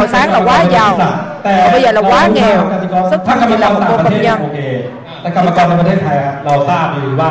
[0.00, 0.98] hồi sáng là quá giàu
[1.44, 2.58] còn bây giờ là quá nghèo
[3.10, 4.38] xuất ถ้า thân กรรม chỉ กา là ร một ต่าง cô ประเท công ศ nhân
[4.42, 4.58] โอเค
[5.20, 7.30] แต่กรรมกรในประเทศไทยอะเราทราบดีว่า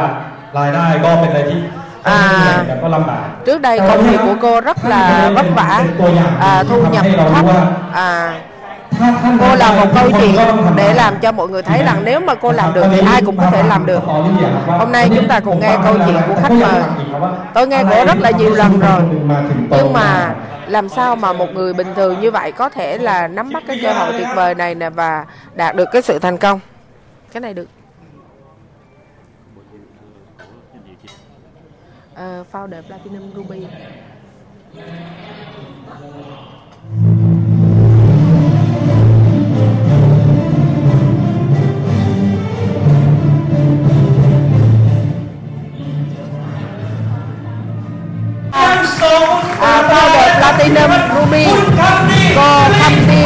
[0.57, 1.59] รายได้ก็เป็นอะไรที่
[2.07, 2.19] อ่า
[2.67, 5.83] แต่ก็ลำบาก trước đây công việc của cô rất là vất vả
[6.39, 7.45] à, thu nhập thấp
[7.93, 8.09] à,
[8.99, 12.19] ถ้าท่าน cô là một câu chuyện ก็ต้องทำ để làm cho mọi người thấy rằng nếu
[12.19, 14.03] mà cô làm được thì ai cũng có thể làm được
[14.79, 16.81] hôm nay chúng ta cùng nghe câu chuyện của khách mời
[17.53, 19.01] tôi nghe cổ rất là nhiều lần rồi
[19.69, 20.29] nhưng mà
[20.70, 23.78] làm sao mà một người bình thường như vậy có thể là nắm bắt cái
[23.82, 26.60] cơ hội tuyệt vời này nè và đạt được cái sự thành công?
[27.32, 27.68] Cái này được.
[32.14, 33.66] Ờ, founder Platinum Ruby.
[48.52, 49.29] À, founder
[50.40, 51.44] Platinum Ruby.
[52.36, 53.24] Cô Thăm Đi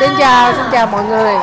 [0.00, 1.34] xin chào xin chào mọi người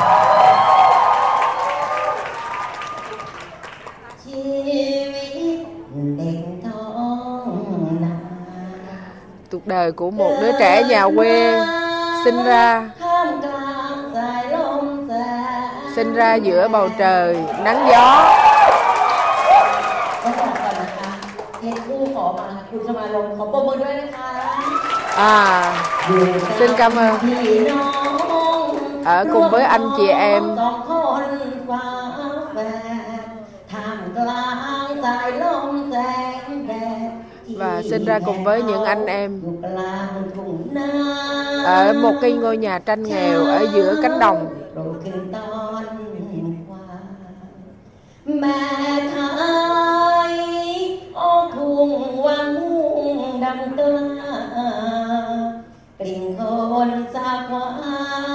[9.81, 11.59] đời của một đứa trẻ nhà quê
[12.25, 15.11] sinh ra ข้ามกลางสายลมแส
[15.67, 18.07] ง sinh ra giữa bầu trời nắng gió
[20.21, 21.09] และสำหรับก่อนนะคะ
[21.59, 24.29] เพลงคู่ขอมาค่ะคุณสมาลมขอปรบมือด้วยนะคะ
[25.17, 25.37] à
[26.59, 27.13] Xin cảm ơn.
[27.23, 27.87] พี่น้อ
[28.61, 28.67] ง
[29.05, 30.43] ở cùng với anh chị em
[37.62, 39.42] và sinh ra cùng với những anh em.
[41.64, 44.46] Ở một cái ngôi nhà tranh nghèo ở giữa cánh đồng.
[48.24, 52.54] Mẹ thái ô thuồng hoàng
[53.40, 53.84] đằng ta
[55.98, 58.31] tình hồn xa quá.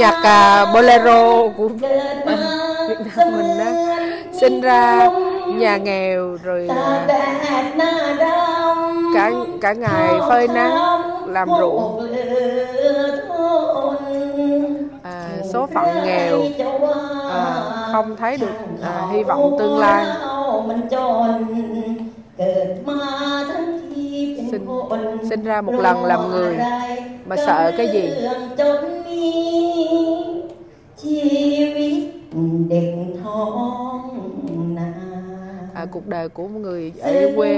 [0.00, 3.70] Nhạc à, bolero của Việt Nam mình đó
[4.32, 5.08] sinh ra
[5.46, 6.68] nhà nghèo rồi
[9.14, 10.74] cả cả ngày phơi nắng
[11.26, 12.12] làm ruộng.
[15.02, 16.42] à, số phận nghèo
[17.30, 17.62] à,
[17.92, 20.06] không thấy được à, hy vọng tương lai.
[24.50, 24.66] Sinh
[25.28, 26.58] sinh ra một lần làm người
[27.26, 28.10] mà sợ cái gì
[31.01, 31.23] ชี
[31.75, 32.01] วิต
[32.69, 33.43] เด็กท้อ
[33.97, 34.01] ง
[34.77, 34.91] นา
[35.81, 37.51] à, cuộc đời của một người ở quê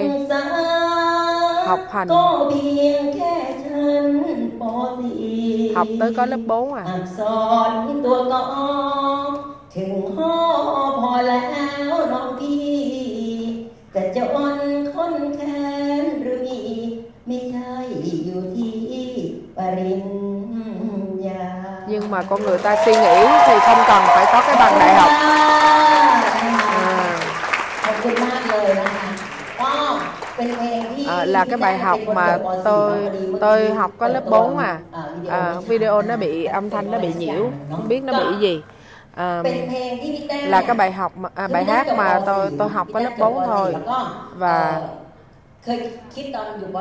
[1.68, 4.06] học hành ก็เพียงแค่ชั้น
[4.62, 7.20] ป .4 học tới có lớp 4 à อักษ
[7.70, 7.72] ร
[8.06, 8.48] ตัวกอ
[9.76, 10.34] ถึงห่อ
[11.00, 11.30] พอแ
[22.13, 25.11] mà con người ta suy nghĩ thì không cần phải có cái bằng đại học.
[29.59, 29.99] À,
[31.07, 34.79] ờ, là cái bài học mà tôi tôi học có lớp 4 à,
[35.29, 38.63] à video nó bị âm thanh nó bị nhiễu không biết nó bị gì.
[39.17, 39.43] À,
[40.29, 43.75] là cái bài học à, bài hát mà tôi tôi học có lớp 4 thôi.
[44.37, 44.83] Và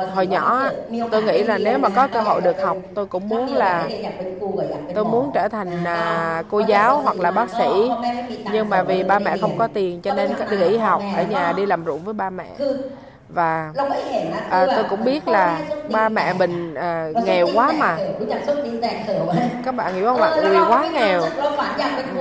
[0.06, 0.70] hồi nhỏ
[1.08, 3.90] tôi nghĩ là nếu mà có cơ hội được học tôi cũng muốn là
[4.92, 7.96] tôi muốn trở thành à, cô giáo hoặc là bác sĩ.
[8.46, 11.52] Nhưng mà vì ba mẹ không có tiền cho nên đi nghỉ học ở nhà
[11.52, 12.60] đi làm ruộng với ba mẹ.
[13.28, 13.74] Và
[14.48, 18.02] à, à, tôi cũng biết là ba mẹ mình à, nghèo quá mà.
[19.62, 20.34] các bạn hiểu không ạ?
[20.42, 21.32] Vì quá nghèo.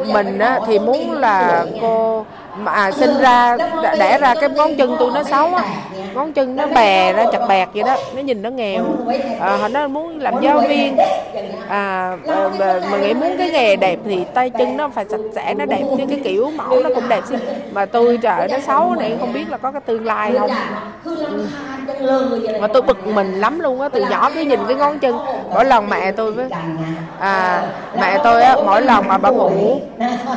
[0.02, 3.58] mình á, thì muốn là cô mà sinh ra
[4.00, 5.64] đẻ ra cái ngón chân tôi nó xấu á.
[6.14, 7.98] Ngón chân nó bè ra chặt bẹt vậy đó.
[8.16, 8.84] Nó nhìn nó nghèo.
[9.40, 10.98] À, nó muốn làm giáo viên.
[11.70, 12.50] À, ờ,
[12.92, 15.84] mà nghĩ muốn cái nghề đẹp thì tay chân nó phải sạch sẽ nó đẹp
[15.98, 17.40] chứ cái kiểu mẫu nó cũng đẹp xinh
[17.72, 20.52] mà tôi trời nó xấu này không biết là có cái tương lai không.
[22.62, 25.18] Mà tôi bực mình lắm luôn á từ nhỏ cứ nhìn cái ngón chân.
[25.54, 26.46] Mỗi lần mẹ tôi với
[27.20, 27.64] à,
[28.02, 29.82] mẹ tôi á mỗi lần mà bà ngủ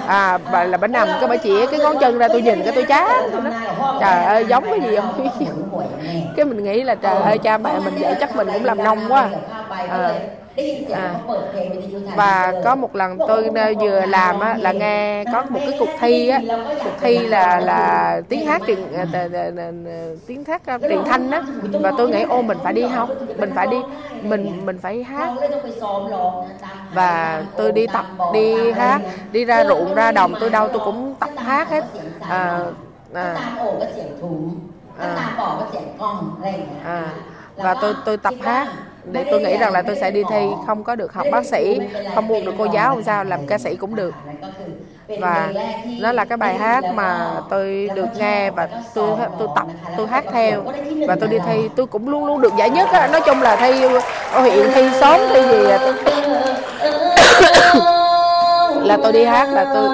[0.07, 2.73] à bà là bà nằm cái bà chỉ cái ngón chân ra tôi nhìn cái
[2.73, 3.53] tôi chán tôi nói
[4.01, 5.47] trời ơi giống cái gì không biết
[6.37, 9.13] cái mình nghĩ là trời ơi cha mẹ mình vậy chắc mình cũng làm nông
[9.13, 9.31] quá
[9.87, 10.15] à,
[10.91, 11.21] à.
[12.07, 16.29] và có một lần tôi vừa làm á, là nghe có một cái cuộc thi
[16.29, 16.43] á.
[16.81, 19.07] Cuộc thi là là tiếng hát truyền à,
[20.27, 21.43] tiếng hát truyền thanh á.
[21.79, 23.85] và tôi nghĩ ô mình phải đi học mình phải đi
[24.21, 25.35] mình mình phải hát.
[26.91, 31.15] Và tôi đi tập đi hát đi ra ruộng ra đồng tôi đâu tôi cũng
[31.21, 31.85] tập hát hết.
[32.27, 32.71] à,
[33.13, 33.41] à,
[34.97, 35.25] à,
[36.81, 37.15] à,
[37.59, 38.69] và tôi tôi tập hát
[39.13, 41.81] để tôi nghĩ rằng là tôi sẽ đi thi, không có được học bác sĩ,
[42.15, 44.15] không buộc được cô giáo, không sao, làm ca sĩ cũng được.
[45.21, 45.53] Và
[46.01, 49.67] nó là cái bài hát mà tôi được nghe và tôi tôi tập,
[49.97, 50.63] tôi hát theo.
[51.09, 53.07] Và tôi đi thi, tôi cũng luôn luôn được giải nhất á.
[53.07, 53.85] Nói chung là thi
[54.33, 55.95] huyện thi sớm, thi gì à, tôi
[58.85, 59.89] là tôi đi hát là tôi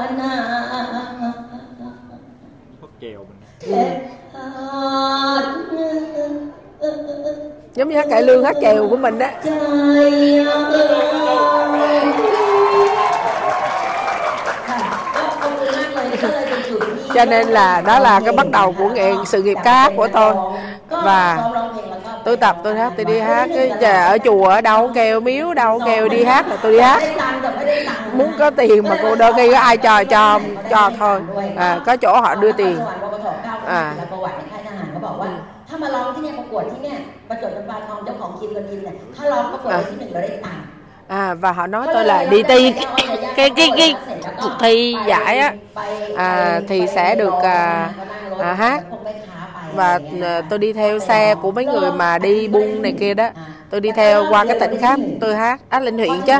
[0.00, 0.18] anh
[7.74, 9.26] giống như hát cải lương, hát kèo của mình đó
[17.14, 20.34] cho nên là đó là cái bắt đầu của nghệ sự nghiệp cá của tôi.
[20.88, 21.50] Và
[22.25, 23.49] tôi tập tôi hát tôi đi hát
[23.81, 27.03] cái ở chùa ở đâu kêu miếu đâu kêu đi hát là tôi đi hát
[28.13, 30.39] muốn có tiền mà cô đôi khi có ai cho cho
[30.69, 31.21] cho thôi
[31.57, 32.79] à, có chỗ họ đưa tiền
[33.65, 33.95] à
[35.73, 36.97] ถ้ามาร้องที่เนี่ยประกวดที่เนี่ย
[37.29, 40.63] ประจวบจำปาทองเจ้าของคินกันดินเนี่ยถ้าร้องประกวดที่หนึ่งเราได้ตังค์
[41.07, 42.73] À, và họ nói tôi là đi thi
[43.35, 43.95] cái cái cái, cái
[44.41, 45.53] cuộc thi giải á
[46.15, 47.89] à, thì sẽ được à,
[48.39, 48.81] à, hát
[49.74, 53.28] và ờ, tôi đi theo xe của mấy người mà đi buôn này kia đó.
[53.70, 56.32] Tôi đi theo qua cái tỉnh khác tôi hát á linh huyện chứ.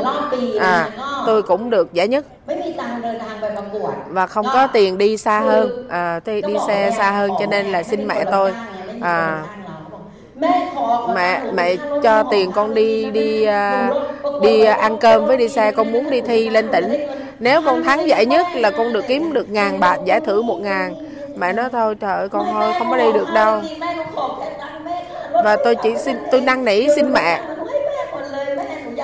[0.59, 0.89] À
[1.25, 2.25] tôi cũng được giải nhất.
[4.07, 5.87] Và không có tiền đi xa hơn.
[5.89, 8.53] À, thì đi xe xa hơn cho nên là xin mẹ tôi.
[9.01, 9.43] À
[11.15, 13.89] mẹ mẹ cho tiền con đi đi à,
[14.41, 15.71] đi ăn cơm với đi xe.
[15.71, 17.07] Con muốn đi thi lên tỉnh.
[17.39, 20.57] Nếu con thắng giải nhất là con được kiếm được ngàn bạc giải thưởng một
[20.61, 21.08] ngàn
[21.38, 23.62] mẹ nói thôi trời ơi con thôi không có đi được đâu
[25.44, 27.40] và tôi chỉ xin tôi năn nỉ xin mẹ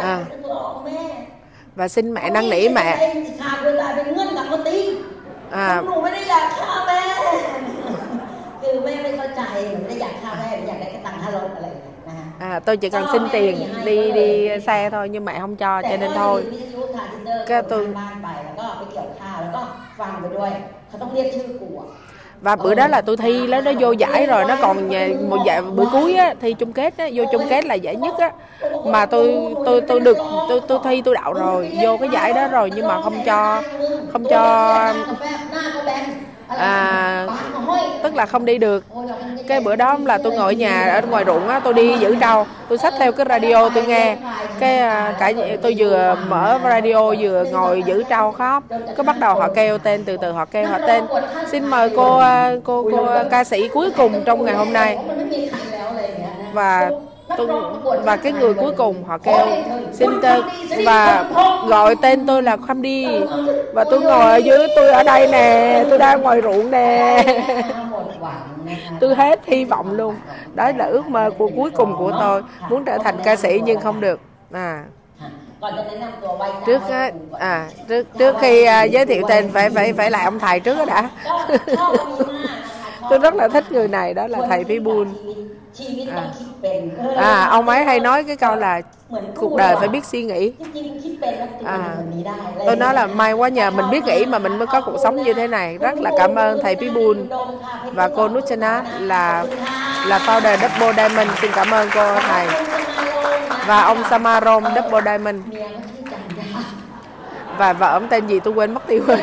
[0.03, 0.19] à
[1.77, 3.15] và xin mẹ năn nỉ mẹ
[5.51, 5.83] à
[8.63, 9.43] คือแม่ไม่เข้าใจ
[9.79, 11.69] ไม่ได้อยากฆ่าแม่อยากได้แค่ตังค่ารถอะไร
[12.09, 13.55] นะฮะ À, tôi chỉ cần xin tiền
[13.85, 16.45] đi đi xe thôi nhưng mẹ không cho cho nên thôi
[17.47, 17.89] cái tôi
[22.42, 24.90] và bữa đó là tôi thi nó nó vô giải rồi nó còn
[25.30, 28.18] một giải bữa cuối á, thi chung kết á, vô chung kết là giải nhất
[28.18, 28.32] á.
[28.84, 32.48] Mà tôi tôi tôi được tôi tôi thi tôi đậu rồi vô cái giải đó
[32.48, 33.64] rồi nhưng mà không cho
[34.08, 34.94] không cho
[36.48, 37.28] à,
[38.04, 38.84] tức là không đi được.
[39.48, 42.16] Cái bữa đó là tôi ngồi ở nhà ở ngoài ruộng á tôi đi giữ
[42.22, 44.18] trâu tôi xách theo cái radio tôi nghe.
[44.60, 48.64] Cái à, cả tôi vừa mở radio vừa ngồi giữ trâu khóc.
[48.98, 51.04] Cứ bắt đầu họ kêu tên từ từ họ kêu họ tên.
[51.52, 54.98] Xin mời cô à, cô cô ca sĩ cuối cùng trong ngày hôm nay.
[56.54, 56.90] Và
[57.38, 57.48] tôi
[58.04, 59.48] và cái người cuối cùng họ kêu
[59.92, 60.42] xin tên
[60.86, 61.26] và
[61.68, 63.08] gọi tên tôi là khăm đi
[63.74, 67.24] và tôi ngồi ở dưới tôi ở đây nè tôi đang ngoài ruộng nè.
[69.00, 70.16] Tôi hết hy vọng luôn.
[70.54, 73.80] Đó là ước mơ của cuối cùng của tôi muốn trở thành ca sĩ nhưng
[73.80, 74.20] không được.
[74.52, 74.84] À.
[76.66, 76.82] Trước
[77.40, 80.78] à trước trước khi uh, giới thiệu tên phải phải phải lại ông thầy trước
[80.78, 81.10] đó đã.
[83.10, 85.08] Tôi rất là thích người này đó là thầy Phi Bun
[85.79, 88.75] ชีวิตต้องคิดเป็นเออ à ông ấy hay nói cái câu là
[89.11, 92.35] เหมือน cuộc đời phải biết suy nghĩ จริงๆคิดเป็นแล้วถึงเป็นแบบนี้ได้
[92.67, 95.17] tôi nói là may quá nhờ mình biết nghĩ mà mình mới có cuộc sống
[95.25, 97.17] như thế này rất là cảm ơn thầy Phi Bun
[97.97, 99.45] và cô Nuchana là
[100.07, 102.47] là founder Double Diamond xin cảm ơn cô thầy
[103.67, 106.63] và ông Samarom Double Diamond เมียก็ชื่อจันดา
[107.59, 109.19] và vợ ông tên gì tôi quên mất tiêu rồi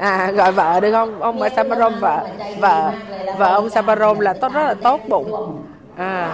[0.00, 2.26] à gọi vợ được không ông ở Samarom vợ
[2.58, 2.92] vợ
[3.38, 5.58] vợ ông Samarom là tốt rất là tốt bụng
[5.96, 6.30] à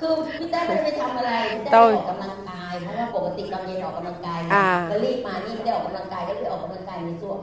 [0.00, 7.38] คือพี่แต้ไม่ได้ไปทำอะไรพี่ ต้ แต้ น ออกกำลังกายเพราะว่าปกติตอนเย็นออกกำลังกาย อ่า ก็รีบมานี่ไม่ได้ออกกำลังกายก็เลยออกกำลังกายในส่วน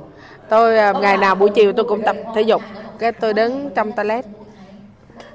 [0.50, 2.62] tôi à, ngày nào buổi chiều tôi cũng tập thể dục
[3.00, 4.26] cái tôi đứng trong toilet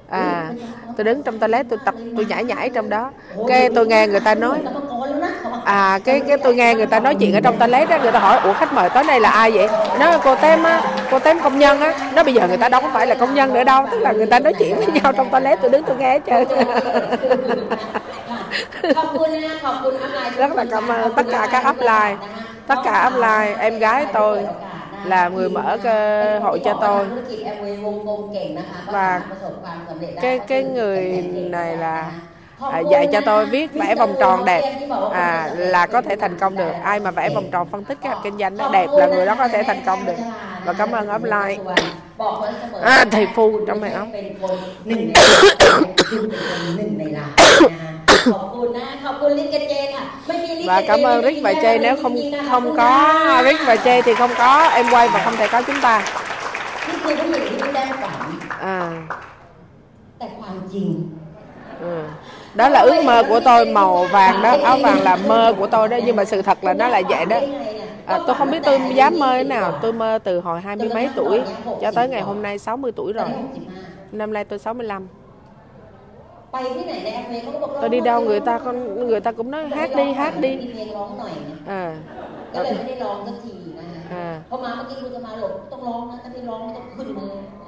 [0.08, 0.52] à
[0.97, 3.11] tôi đứng trong toilet tôi tập tôi nhảy nhảy trong đó.
[3.47, 4.57] Cái tôi nghe người ta nói.
[5.65, 8.19] À cái cái tôi nghe người ta nói chuyện ở trong toilet đó người ta
[8.19, 9.67] hỏi ủa khách mời tối nay là ai vậy?
[9.99, 10.81] Nó cô tem á
[11.11, 11.93] cô tem công nhân á.
[12.15, 13.85] Nó bây giờ người ta đâu có phải là công nhân nữa đâu.
[13.91, 16.21] Tức là người ta nói chuyện với nhau trong toilet tôi đứng tôi nghe hết
[16.27, 16.47] trơn.
[20.37, 22.15] Rất là cảm ơn tất cả các upline.
[22.67, 24.39] Tất cả upline em gái tôi
[25.05, 25.77] là người mở
[26.41, 27.05] hội cho tôi.
[28.85, 29.21] và
[30.21, 32.11] cái cái người này là
[32.59, 34.79] à, dạy cho tôi viết vẽ vòng tròn đẹp.
[35.13, 36.71] à, là có thể thành công được.
[36.83, 39.35] ai mà vẽ vòng tròn phân tích cái kinh doanh đó đẹp là người đó
[39.37, 40.17] có thể thành công được.
[40.65, 41.57] và cảm ơn offline.
[42.81, 44.07] à, thầy phu trong mẹ ốc
[48.22, 52.14] เป็นคนหนึ่งในหนึ่งในล้านนะคะขอบคุณนะขอบคุณลิศกับเจค่ะไม่มีลิศ và กับเจ cảm ơn Rick và Jay nếu không
[52.50, 52.90] không có
[53.46, 55.94] Rick và Jay thì không có em quay và không thể có chúng ta
[56.88, 58.28] นี่คือผู้หญิงที่ไม่ได้ฝัน
[58.76, 58.78] à
[60.18, 60.88] แต่ความจริง
[61.80, 61.96] ừ.
[62.54, 65.88] đó là ước mơ của tôi màu vàng đó áo vàng là mơ của tôi
[65.88, 67.38] đó nhưng mà sự thật là nó là vậy đó
[68.06, 70.90] à, tôi không biết tôi dám mơ thế nào tôi mơ từ hồi hai mươi
[70.94, 71.40] mấy tuổi
[71.82, 73.28] cho tới ngày hôm nay 60 tuổi rồi
[74.12, 75.06] năm nay tôi 65
[77.81, 80.57] tôi đi đâu người ta con người ta cũng nói hát đi hát đi.
[81.67, 81.95] À.
[84.11, 84.39] À.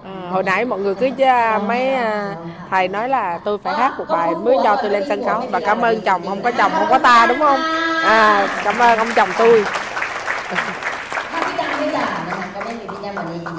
[0.04, 2.36] À, hồi nãy mọi người cứ à, mấy à,
[2.70, 5.42] thầy nói là tôi phải hát một bài mới cho tôi lên sân khấu.
[5.51, 7.60] và cảm ơn chồng không có chồng không có ta đúng không?
[8.04, 9.65] à cảm ơn ông chồng tôi.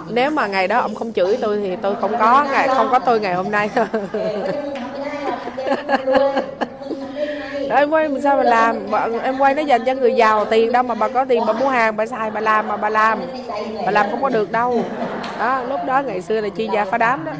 [0.08, 2.98] Nếu mà ngày đó ông không chửi tôi thì tôi không có ngày không có
[2.98, 3.70] tôi ngày hôm nay.
[6.07, 6.33] เออ
[6.87, 10.71] มึงทำไม่ได้หรอกเด็กมันรวยมึงทำได้ไง em quay làm sao mà làm Bà- em quay nó dành cho người giàu tiền
[10.71, 13.17] đâu mà bà có tiền bà mua hàng bà xài bà làm mà bà làm
[13.19, 14.71] ในใจเหนื่อย bà làm không có được đâu
[15.39, 17.31] đó lúc đó ngày xưa là chuyên gia phá đám đó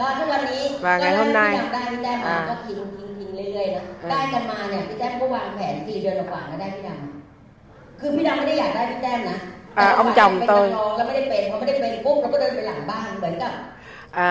[0.00, 9.38] ก็ทุกวันนี้ và ngày hôm nay ได้พี่แต้มมาก็ทิ้งทิ้งทิ้งเรื่อยๆนะได้กันมาเนี่ยพี่แต้มก็วางแผนสี่เดือนกว่าแล้วได้พี่ดำคือพี่ดำไม่ได้อยากได้พี่แต้มนะ
[9.78, 13.52] อ่าông chồng tôi เป็นนักร้องแล้วไม่ได้เป็นพอไม่ได้เป็นปุ๊บเราก็เดินไปหลังบ้านเหมือนกับ
[14.24, 14.28] à,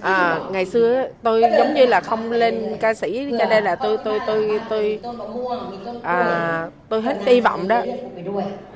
[0.00, 3.98] à, ngày xưa tôi giống như là không lên ca sĩ cho nên là tôi
[4.04, 7.82] tôi tôi tôi, tôi à, tôi hết hy vọng đó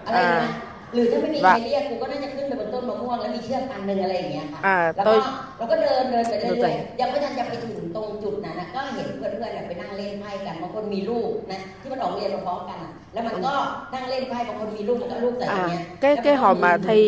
[0.05, 0.49] à,
[0.96, 5.20] รียกกูไปด้วยอะไรนะหรือถ้าไม่มีใครเรียกกูก็น่าจะขึ้นไปบนต้นมะม่วงแล้วมีเชือกอันหนึ่งอะไรอย่างเงี้ยค่ะ อ่า แล้ว ต้ ก็ น
[5.58, 13.54] เราก็เดินเดินไปเรื่ ดูสิ อยๆยังไม่ทันจะไปถึงตรงจุดนั้นนะก็เห็นเพื่อนๆเนี่ยไปนั่งเล่นไพ่กันบางคนมีลูกนะที่มันออกเรียนมาพร้อมกันอะแล้วมันก็
[13.94, 17.00] นั่งเล่นไพ่บางคนมีลูกมันก็ลูกใส่อย่าง à, เงี้ย cái cái hồi mà thi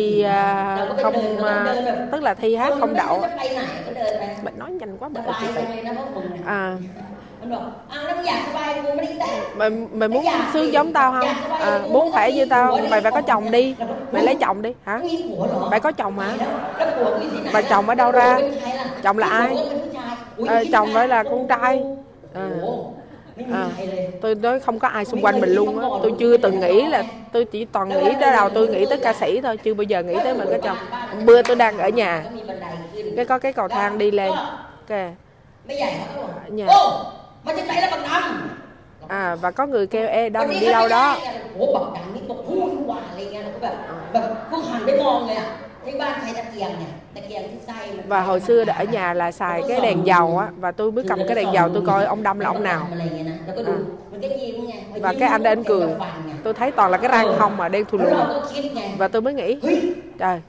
[0.42, 0.44] à,
[0.76, 4.92] เราก็ไป không เดินเรา à, ก็เดินแบบ tức là thi hát không đậu จะไปไหนก็เดินไป mình nói nhanh
[5.00, 5.70] quá ส bà บาย chị จัง Tỷ.
[5.70, 6.62] เลยนะพวกมึงเนี่ย à
[9.55, 11.27] mày mày muốn sướng giống tao không?
[11.59, 13.75] à, muốn khỏe như tao mày phải có chồng đi.
[14.11, 15.01] Mày lấy chồng đi hả?
[15.71, 16.33] Mày có chồng hả?
[17.53, 18.39] Mày chồng ở đâu ra?
[19.03, 19.57] Chồng là ai?
[20.47, 21.83] à, chồng phải là con trai.
[22.33, 22.49] à.
[23.53, 23.65] À,
[24.21, 25.87] tôi nói không có ai xung quanh mình luôn á.
[26.01, 29.13] tôi chưa từng nghĩ là tôi chỉ toàn nghĩ tới đầu tôi nghĩ tới ca
[29.13, 30.77] sĩ thôi chưa bao giờ nghĩ tới mình có chồng.
[31.25, 32.23] bữa tôi đang ở nhà.
[33.15, 34.31] cái có cái cầu thang đi lên.
[34.87, 35.11] Kìa.
[36.47, 36.67] Nhà
[39.07, 41.17] à và có người kêu ê đâm đi đâu đó.
[41.59, 43.75] ủa bằng đằng những bậc vui hòa lên nha các bạn
[44.13, 45.37] bậc cứ hẳn với con này
[45.85, 49.13] thế ba thấy đặt kiềng này đặt kiềng thứ sai và hồi xưa ở nhà
[49.13, 52.05] là xài cái đèn dầu á và tôi mới cầm cái đèn dầu tôi coi
[52.05, 52.87] ông đâm là ông nào.
[52.91, 53.77] À
[55.01, 55.87] và cái anh đây anh cười.
[56.43, 58.11] Tôi thấy toàn là cái răng không mà đen thù lùi
[58.97, 59.59] và tôi mới nghĩ
[60.19, 60.41] trời.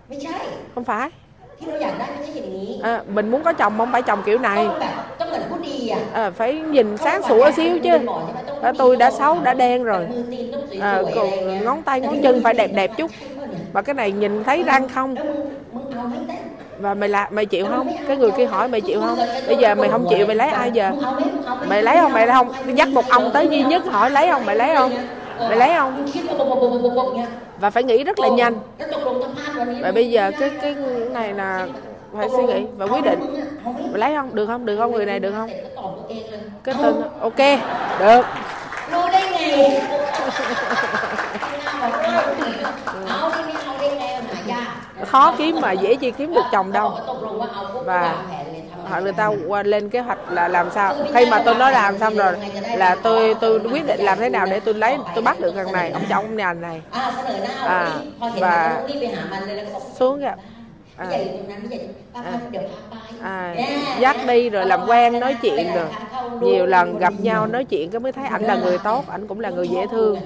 [0.74, 1.10] Không phải
[1.57, 6.51] ที่เราอยากได้ไม่ใช่อย่างนี้ à, mình muốn có chồng không phải chồng kiểu ต้อ này งแบบต้องเหมือนผู้ดีอ่ะ à, phải
[6.75, 7.97] nhìn sáng sủa xíu chứ
[8.63, 12.21] Đó, tôi đã xấu đã đen rồi มือตีนต้องสวยๆ à, อะไร còn เงี้ย ngón tay ngón
[12.23, 13.11] chân phải đẹp đẹp chút
[13.73, 16.37] và cái này nhìn thấy răng không แล้วมึงมึงเอาไหมแต่
[16.83, 19.75] và mày là mày chịu không cái người kia hỏi mày chịu không bây giờ
[19.75, 22.87] mày không chịu mày lấy ai giờ มึงเอาไหมมึงเอาไหม mày lấy không mày lấy không dắt
[22.87, 24.91] một ông tới duy nhất hỏi lấy không mày lấy không
[25.38, 26.06] Mày lấy không?
[27.60, 28.54] Và phải nghĩ rất là nhanh.
[29.82, 30.74] Và bây giờ cái cái
[31.10, 31.66] này là
[32.18, 33.20] phải suy nghĩ và quyết định.
[33.64, 34.34] Mày lấy không?
[34.34, 34.66] Được không?
[34.66, 34.92] Được không?
[34.92, 35.50] Người này được không?
[36.64, 37.38] Cái tên Ok,
[38.00, 38.22] được.
[38.92, 39.80] Lô đây này.
[45.06, 46.92] Khó kiếm mà dễ chi kiếm được chồng đâu.
[47.84, 48.14] Và
[48.88, 49.30] họ người ta
[49.64, 50.94] lên kế hoạch là làm sao.
[51.14, 52.34] Khi mà tôi nói làm xong rồi
[52.76, 55.72] là tôi tôi quyết định làm thế nào để tôi lấy tôi bắt được thằng
[55.72, 56.82] này ông chồng ông nhà này.
[56.90, 57.12] À,
[57.66, 57.90] à
[58.40, 58.82] và
[59.98, 60.38] xuống gặp.
[60.96, 61.06] À,
[62.12, 62.40] à,
[63.22, 63.54] à
[64.00, 65.86] dắt đi rồi làm quen nói chuyện rồi
[66.40, 69.40] nhiều lần gặp nhau nói chuyện cái mới thấy ảnh là người tốt ảnh cũng
[69.40, 70.20] là người dễ thương.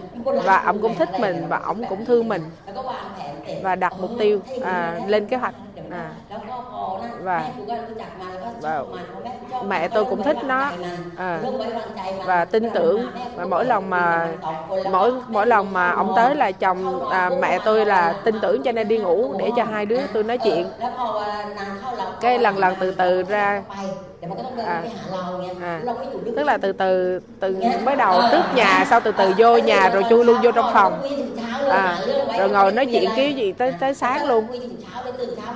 [0.44, 2.42] Và ông cũng thích mình và ông cũng thương mình.
[3.62, 5.54] Và đặt mục tiêu à, lên kế hoạch.
[5.90, 6.10] À
[7.16, 7.54] và
[8.56, 8.84] và
[9.60, 10.56] mẹ tôi cũng thích nó.
[10.60, 10.76] À.
[11.14, 11.48] à,
[12.22, 14.30] và tin tưởng và mỗi lần mà
[14.84, 18.72] mỗi mỗi lần mà ông tới là chồng à, mẹ tôi là tin tưởng cho
[18.72, 20.72] nên đi ngủ để cho hai đứa tôi nói chuyện.
[22.20, 23.64] Cái lần lần từ từ ra
[24.66, 24.82] à.
[25.62, 25.80] à.
[26.36, 30.04] tức là từ từ từ mới đầu trước nhà sau từ từ vô nhà rồi
[30.10, 31.02] chui luôn vô trong phòng.
[31.70, 31.98] à.
[32.38, 34.46] rồi ngồi nói chuyện kiểu gì tới tới sáng luôn.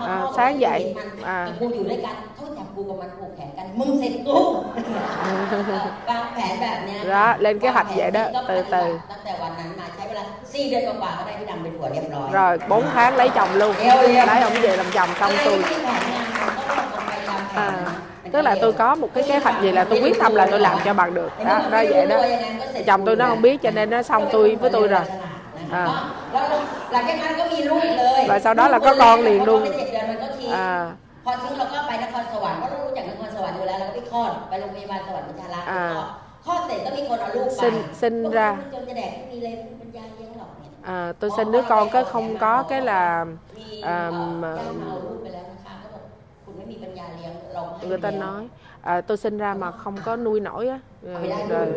[0.01, 0.23] à.
[0.37, 0.95] sáng dậy.
[1.25, 1.49] à.
[7.09, 8.99] đó lên kế hoạch vậy đó từ từ.
[12.33, 12.59] rồi.
[12.69, 13.75] 4 tháng lấy chồng luôn.
[14.27, 15.63] Lấy ông về làm chồng xong tôi
[17.55, 17.73] à
[18.34, 20.60] tức là tôi có một cái kế hoạch gì là tôi quyết tâm là tôi
[20.60, 22.18] làm cho bằng được đó đó vậy đó
[22.88, 25.06] chồng tôi nó không biết cho nên nó xong tôi với tôi rồi
[25.76, 25.86] อ่า
[26.34, 26.44] แล้ว
[26.94, 30.72] หลังจากนั้นก็มีลูกเลย và sau đó là có con liền luôn พอเจ็ดเดือนมันก็ทิ้ง à,
[31.26, 35.86] พอทิ้งเราก็ไปนครสวรรค์เพราะเรารู้จักนครสวรรค์อยู่แล้วเราก็ไปคลอดไปโรงพยาบาลสวรรค์ประชารักษ์ อ่า
[36.46, 43.02] คลอดเสร็จก็มีคนเอาลูกไป sinh sinh ra จนจะแดกไม่มีเลยไม่มีปัญญาเลี้ยงหรอกเนี่ย à, tôi sinh đứa con cái không có cái là
[43.58, 43.68] มี
[47.89, 48.49] người ta nói
[48.83, 50.79] à, tôi sinh ra mà không có nuôi nổi á.
[51.03, 51.15] Ừ,
[51.49, 51.73] rồi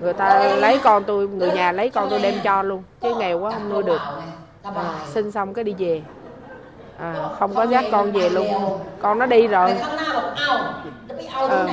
[0.00, 2.82] người ta lấy con tôi người nhà lấy con tôi đem cho luôn.
[3.02, 4.00] Chứ nghèo quá không nuôi được.
[4.62, 6.02] à, sinh xong cái đi về.
[6.98, 8.46] À, không có dắt con về luôn.
[8.98, 9.70] con nó đi rồi.
[9.70, 11.66] à.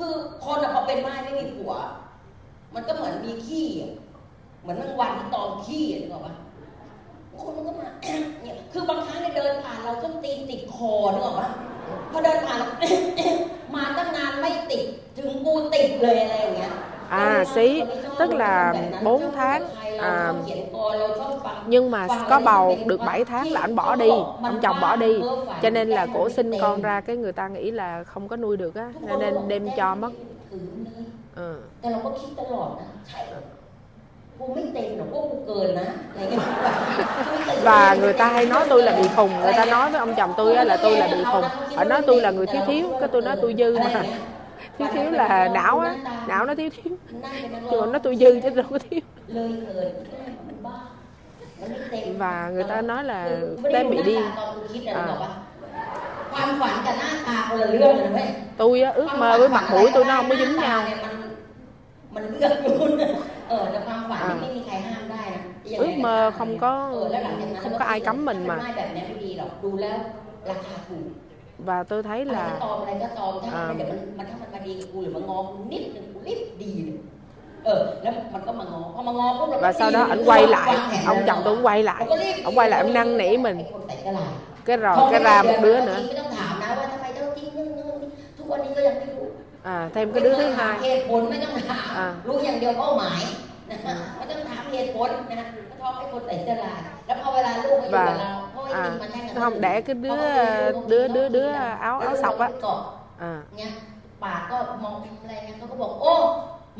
[0.00, 0.14] คือ
[0.44, 1.72] คนอะพอเป็นไม้ไม่มีผัว
[2.74, 3.66] มันก็เหมือนมีขี้
[4.60, 6.34] เหมือนแมงวันที่ตอมขี้นึกออกปะ
[7.39, 7.87] คนมันก็มา
[8.43, 11.49] เนี่ยคือบางครั้งเนี่ยเดินผ่านเราต้องตีนติดคอนึกออกปะ
[12.11, 12.67] พอเดินผ่านเรา
[13.75, 14.83] มาตั้งนานไม่ติด
[15.17, 16.73] ถึงกูติดเลยอะไรอย่างเงี้ย
[17.09, 17.83] À, xí,
[18.19, 19.63] tức là bốn tháng,
[19.97, 20.33] à,
[21.67, 24.09] nhưng mà có bầu được 7 tháng là anh bỏ đi
[24.41, 25.19] ông chồng bỏ đi
[25.61, 28.57] cho nên là cổ sinh con ra cái người ta nghĩ là không có nuôi
[28.57, 30.11] được á cho nên đem cho mất
[31.35, 31.61] ừ.
[37.62, 40.34] và người ta hay nói tôi là bị khùng người ta nói với ông chồng
[40.36, 43.22] tôi là tôi là bị khùng họ nói tôi là người thiếu thiếu cái tôi
[43.22, 44.04] nói tôi dư mà.
[44.78, 46.96] Thiếu thiếu là não á não nó thiếu thiếu.
[47.70, 49.00] Nhưng mà nó tôi dư chứ đâu có thiếu.
[52.04, 54.36] Và người ta nói là tên bị điên.
[54.90, 55.18] À,
[58.56, 60.92] tôi á, ước mơ với mặt mũi tôi nó không có dính nhau
[62.14, 62.90] mình เลือก luôn.
[63.48, 65.42] เออแต่ความฝันไม่มีใครห้ามได้นะ
[65.84, 66.72] ước mơ không có
[67.62, 68.58] không có ai cấm mình mà.
[71.58, 72.58] và tôi thấy là
[73.52, 73.74] à.
[79.60, 82.06] và sau đó anh quay lại ông chồng tôi cũng quay lại.
[82.44, 83.64] Ông quay lại ông năn nỉ mình.
[84.64, 86.00] Cái rồi cái ra một đứa nữa.
[88.36, 89.26] ทุกวันนี้ก็ยังไม่รู้
[89.62, 93.20] à, thêm cái đứa thứ ไม่ต้องถาม hai เหตุผลไม่ต้องถามอ่ารู้อย่างเดียวเป้าหมาย
[93.70, 100.16] นะฮะไม่ต้องถามเหตุผลนะฮะก็ท้องให้คนใส่เสื้อลายแล้วพอเวลาลูกมาอยู่กับเราเพราะว่าจ à, ริงๆมันแค่นั้น không để cái đứa
[100.90, 101.48] đứa đứa đứa
[101.88, 102.78] áo áo sọc á เกาะ
[103.30, 103.70] à, เงี้ย
[104.24, 106.12] ปากก็มองอะไรเงี้ยเขาก็บอกโอ้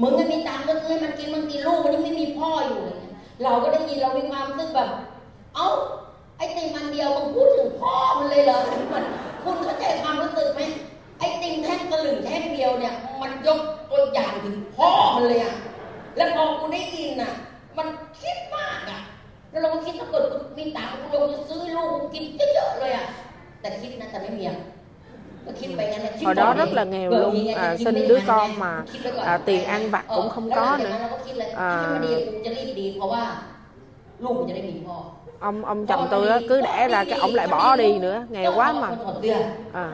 [0.02, 4.88] มึงไม่มีตังค์ก็ซื้อให้มันกินบางทีลูกมันยังไม่มีพ่ออยู่อะไรเงี้ยเราก็ได้ยินเรามีความรู้สึกแบบ
[5.54, 5.68] เอ้า
[6.36, 8.58] ไอ้ติมอันเดียวมึงพูดถึงพ่อมันเลยเหรอ
[8.92, 9.04] มัน
[9.42, 10.60] คุณเข้าใจความรู้สึกไหม
[11.20, 15.54] ไอ้ติงแท่งกระหลึงแท่งเดียวเนี่ย มันยกตัวอย่างถึงพ่อมันเลยอ่ะ
[16.16, 17.32] แล้วพอกูได้ยินอ่ะ
[17.78, 17.86] มัน
[18.20, 19.00] คิดมากอ่ะ
[19.50, 23.06] แล้วเราก็คิดถ้าเกิดกูมีตังค์กูลงจะซื้อลูกกูกินเยอะๆเลยอ่ะ
[23.60, 24.58] แต่คิดนะแต่ไม่มีอ่ะ
[26.24, 28.84] hồi đó rất là nghèo luôn à, sinh đứa con mà
[29.24, 30.98] à, tiền ăn vặt cũng không có nữa
[31.56, 31.98] à,
[35.40, 38.72] ông ông chồng tôi cứ đẻ ra cái ông lại bỏ đi nữa nghèo quá
[38.72, 38.90] mà
[39.72, 39.90] à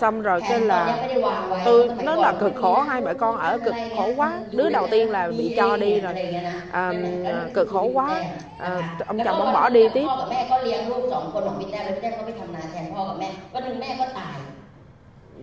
[0.00, 3.12] xong rồi cái là แผนตอนนี้ไม่ได้วางไว้ tôi สมัย nó ก่ là น cực khổ hai mẹ
[3.22, 6.14] con ở cực khổ quá đứa đầu tiên là bị cho đi rồi
[6.72, 6.92] à,
[7.54, 8.08] cực khổ quá
[8.58, 8.70] à,
[9.06, 14.36] ông chồng ông bỏ đi tiếp พ่อกับแม่ก็เลี้ยงลูกสองคนของพี่แต้มแล้วพี่แต้มก็ไปทำนาแทนพ่อกับแม่วันหนึ่งแม่ก็ตาย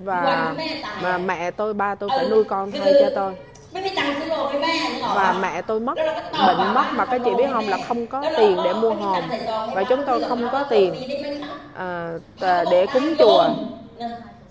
[0.07, 3.31] วัน và ที่แม่ตาย mà mẹ tôi ba tôi phải nuôi con thay cho tôi
[3.73, 5.97] ไม่มีตังค์ซื้อโรงให้แม่นึกออกปะ và mẹ tôi mất
[6.47, 9.23] bệnh mất mà các chị biết không là không có tiền để mua hòm
[9.75, 10.93] và chúng tôi không có tiền
[11.77, 13.43] à, t- để cúng chùa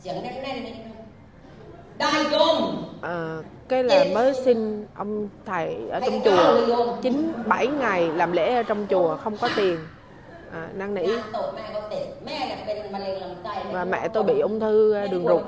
[0.03, 0.33] dẫn đến
[3.01, 3.37] à,
[3.67, 6.95] cái là mới xin ông thầy ở trong chùa.
[7.01, 9.79] Chín bảy ngày làm lễ ở trong chùa không có tiền.
[10.51, 11.07] À, năn nỉ.
[13.71, 15.43] Và mẹ tôi bị ung thư đường ruột.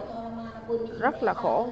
[0.99, 1.67] rất là khổ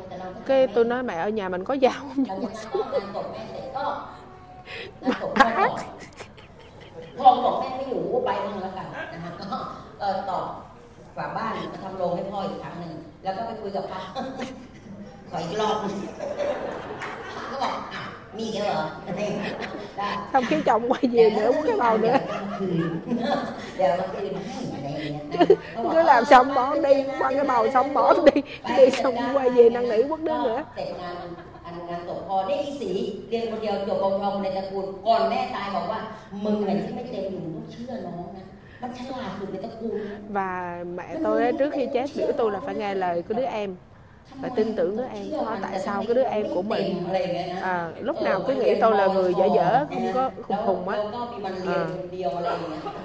[0.47, 2.59] cái tôi nói mẹ ở nhà mình có dao không หลัง nhưng จาก mà นั้น
[2.63, 3.85] súng งานศพแม่เสร็จก็
[5.03, 5.71] งานศพแม่บอก
[7.19, 9.57] พอบอกแม่ไม่อยู่ไปมึงแล้วกันนะคะก็
[9.99, 10.39] เออต่อ
[11.15, 14.01] ฝาบ้านมาทำโรงให้พ่ออีกครั้งหนึ่งแล้วก็ไปคุยกับพระ
[15.30, 15.74] ขออีกรอบ
[17.50, 18.02] ก็บอกอ่ะ
[18.36, 18.84] มีเยอะเหรอ
[19.18, 19.28] นี่
[19.98, 22.16] ได้ xong cái chồng quay về nữa uống cái bầu nữa
[23.76, 28.36] เดี๋ยวเราคืนให้อะไรอย่างเงี้ยนะเขา cứ บอก làm xong bỏ đi quăng cái bầu xong bỏ đi
[28.76, 31.14] đi xong quay về năn nỉ quất đứa nữa เสร็จงาน
[31.64, 32.90] อันงานศพพอได้อีสี
[33.28, 36.00] เรียนคนเดียวจบปกครองในตระกูลก่อนแม่ตายบอกว่า
[36.44, 38.44] มึงอะไรที่ไม่เต็มอยู่ต้องเชื่อน้องนะ
[38.82, 40.50] มันฉลาดสุดในตระกูลนะ và
[40.96, 43.70] mẹ tôi á, trước khi chết biểu tôi là phải nghe lời của đứa em
[44.40, 47.04] và tin tưởng đứa em có tại sao cái đứa em của mình
[47.62, 50.98] à, lúc nào cứ nghĩ tôi là người dở dở không có khùng khùng á.
[51.66, 51.86] À.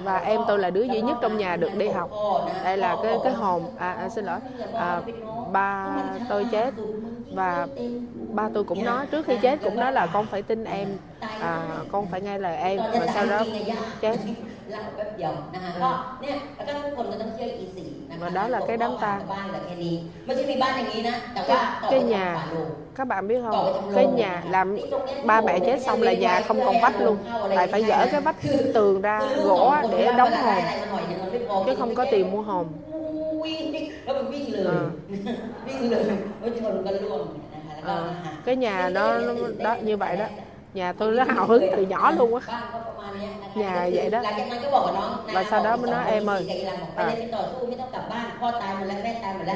[0.04, 2.10] và em tôi là đứa duy nhất trong nhà được đi học.
[2.64, 4.38] Đây là cái cái hồn à, à xin lỗi
[4.72, 5.02] à,
[5.52, 5.96] ba
[6.28, 6.74] tôi chết.
[7.30, 7.66] Và
[8.32, 10.88] ba tôi cũng nói trước khi chết cũng nói là con phải tin em
[11.40, 13.44] à, con phải nghe lời em và sau đó
[14.00, 14.16] chết.
[14.73, 15.89] ล่าแป๊บเดียวนะคะก็
[16.21, 19.95] เนี่ยแล้วก็ทุกคนก็ต้องเชื่ออีสีนะคะ Và đó là cái đám tang บ้านเหลือแค่นี้
[20.25, 23.59] ไม่ใช่มีบ้านอย่างนี้นะแต่ว่า cái, ต่อไป cái ทำ nhà ฝาโลง các bạn biết không
[23.95, 24.67] cái nhà làm
[25.29, 27.17] ba mẹ chết xong là nhà không còn vách luôn
[27.55, 28.35] tại phải dỡ cái vách
[28.73, 30.63] tường ra gỗ á để đóng hồn
[31.65, 32.67] chứ không có tiền mua hồn
[33.43, 34.87] วิ่งดิแล้วมันวิ่งเลย อ่า
[35.67, 36.03] วิ่งเลย
[36.39, 37.21] แล้วชนกันร่วง
[37.53, 39.33] นะคะแล้วก็ à, นะคะ cái nhà nó, nó
[39.65, 40.25] đó như vậy đó
[40.76, 42.40] nhà tôi rất hào hứng từ nhỏ luôn á.
[43.54, 44.22] Nhà vậy đó.
[45.32, 46.46] Và sau đó mới nói em ơi
[46.94, 47.10] à.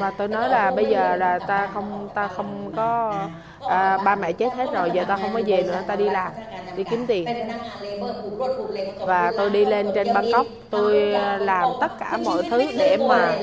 [0.00, 3.14] và tôi nói là bây giờ là ta không ta không có
[3.68, 6.32] à, ba mẹ chết hết rồi giờ ta không có về nữa ta đi làm
[6.76, 7.26] đi kiếm tiền.
[9.06, 10.94] Và tôi đi lên trên bangkok tôi
[11.40, 13.36] làm tất cả mọi thứ để mà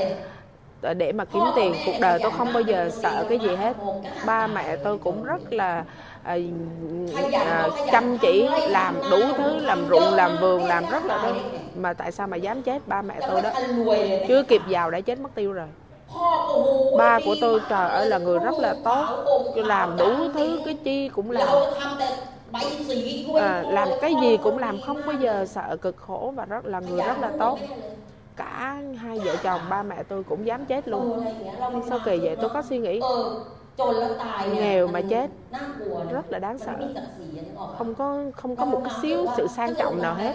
[0.94, 1.74] để mà kiếm tiền.
[1.86, 3.78] Cuộc đời tôi không bao giờ sợ cái gì hết.
[4.26, 5.86] Ba mẹ tôi cũng rất là
[6.28, 6.36] à,
[7.34, 11.38] à chăm chỉ làm đủ thứ làm ruộng làm vườn làm rất là đơn
[11.76, 13.50] mà tại sao mà dám chết ba mẹ tôi đó
[14.28, 15.68] chưa kịp giàu đã chết mất tiêu rồi.
[16.98, 19.06] Ba của tôi trời ơi là người rất là tốt.
[19.56, 21.48] làm đủ thứ cái chi cũng làm.
[23.36, 26.80] À, làm cái gì cũng làm không bao giờ sợ cực khổ và rất là
[26.80, 27.60] người rất là tốt.
[28.36, 31.26] cả hai vợ chồng ba mẹ tôi cũng dám chết luôn.
[31.90, 33.00] Sao kỳ vậy tôi có suy nghĩ
[34.54, 35.30] nghèo mà chết.
[36.12, 36.74] rất là đáng sợ.
[37.78, 40.34] không có không có một cái xíu sự sang trọng nào hết.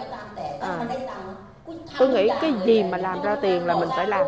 [0.59, 0.79] à,
[1.99, 4.25] tôi nghĩ cái gì mà làm ra tiền là mình phải làm.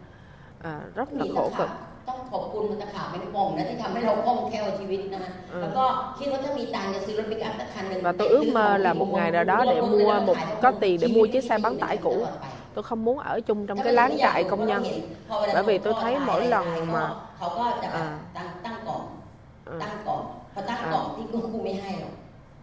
[0.70, 1.70] à, rất là khổ cực
[2.10, 5.84] ต้องขอบคุณมันตะขาบเป็นป่องนะที่ทำให้เราคล่องแคล่วชีวิตนะฮะ อืม แล้วก็
[6.18, 11.08] คิดว่าถ้ามีตังค์จะซื้อรถปิกอัพสักคันหนึ่ง và tôi ước mơ là một ngày nào đó để mua một có tiền để
[11.08, 12.26] mua chiếc xe bán tải cũ
[12.74, 14.84] tôi không muốn ở chung trong cái láng trại công nhân
[15.54, 17.06] bởi vì tôi thấy mỗi lần mà
[17.38, 19.02] เขาก็จะแบบ อ่า ตั้งตั้งกล่อง
[19.72, 20.18] à, ตั้งกล่อ
[21.04, 21.06] ง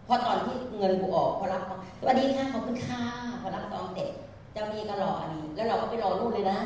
[0.08, 1.62] พอตั้งกล่องที่กูกูไม่ให้หรอกเพราะตอนที่เงินกูออกพอรับ
[2.00, 3.00] สวัสดีค่ะขอบคุณค่ะ
[3.42, 4.10] พอรับซองเสร็จ
[4.52, 6.58] เจ้านี้ก็รออันนี้ แล้วเราก็ไปรอนู่นเลยนะ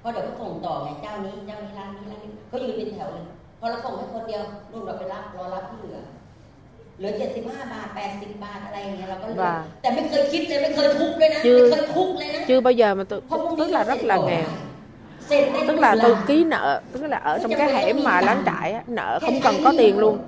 [0.00, 3.26] เพราะเดี๋ยวเขาส่งต่อไงเจ้านี้เจ้านี้ร้านนี้ร้านนี้เขายืนเป็นแถวเลย
[3.60, 5.98] พอเราส่งให้คนเดียวนู่นเราไปรับรอรับที่เหลือ
[6.98, 13.98] เหลือเจ็ดสิบห้าบาทแปดสิบบาทอะไรอย่างเงี้ยเราก็เหลือ Và แต่ไม่เคยคิดเลยไม่เคยทุกข์เลยนะ Chưa- ไม่เคยทุกข์เลยนะ chưa bao giờ mà tôi เพราะพรุ่ง tức นี้ là เรา rất
[13.98, 14.69] เสร็จ là ต่อ nghèo เสร็จได้
[15.68, 19.18] tức là tôi ký nợ tức là ở trong cái hẻm mà lánh trại nợ
[19.22, 20.18] không cần có tiền luôn.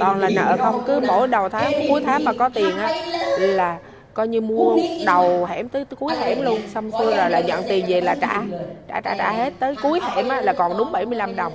[0.00, 2.92] Toàn là nợ không cứ mỗi đầu tháng cuối tháng mà có tiền á
[3.38, 3.78] là
[4.14, 6.60] coi như mua đầu hẻm tới, cuối hẻm luôn.
[6.74, 8.42] Xong xuôi rồi là nhận tiền về là trả
[8.88, 9.52] trả trả trả hết.
[9.58, 11.52] Tới cuối hẻm á, là còn đúng 75 đồng.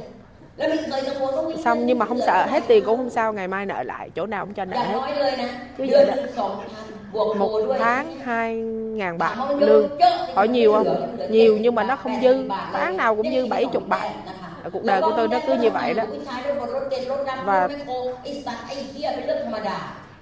[1.63, 4.25] Xong nhưng mà không sợ hết tiền cũng không sao ngày mai nợ lại chỗ
[4.25, 4.99] nào cũng cho nợ hết.
[5.77, 6.13] Chứ gì đó
[7.13, 9.89] một tháng hai ngàn bạc lương.
[10.35, 11.17] hỏi nhiều không?
[11.29, 12.49] nhiều nhưng mà nó không dư.
[12.73, 14.07] Tháng nào cũng dư bảy chục bạc.
[14.71, 16.03] cuộc đời của tôi nó cứ như vậy đó.
[17.45, 17.67] và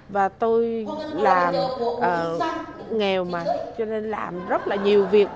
[0.08, 1.54] và tôi làm
[1.96, 2.42] uh,
[2.90, 3.44] nghèo mà
[3.78, 5.28] cho nên làm rất là nhiều việc.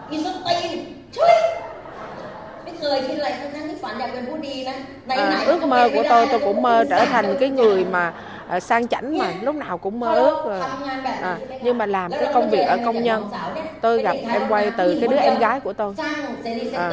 [5.09, 8.13] À, ước mơ của tôi tôi cũng mơ trở thành cái người mà
[8.61, 10.61] sang chảnh mà lúc nào cũng mơ ước
[11.23, 13.29] à, nhưng mà làm cái công việc ở công nhân
[13.81, 15.95] tôi gặp em quay từ cái đứa em gái của tôi
[16.75, 16.93] à,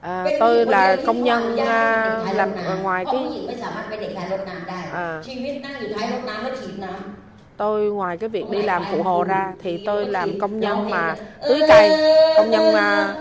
[0.00, 2.50] à, tôi là công nhân à, làm
[2.82, 3.48] ngoài cái
[4.92, 5.22] à,
[7.56, 11.16] tôi ngoài cái việc đi làm phụ hồ ra thì tôi làm công nhân mà
[11.48, 11.90] tưới cây
[12.36, 13.14] công nhân mà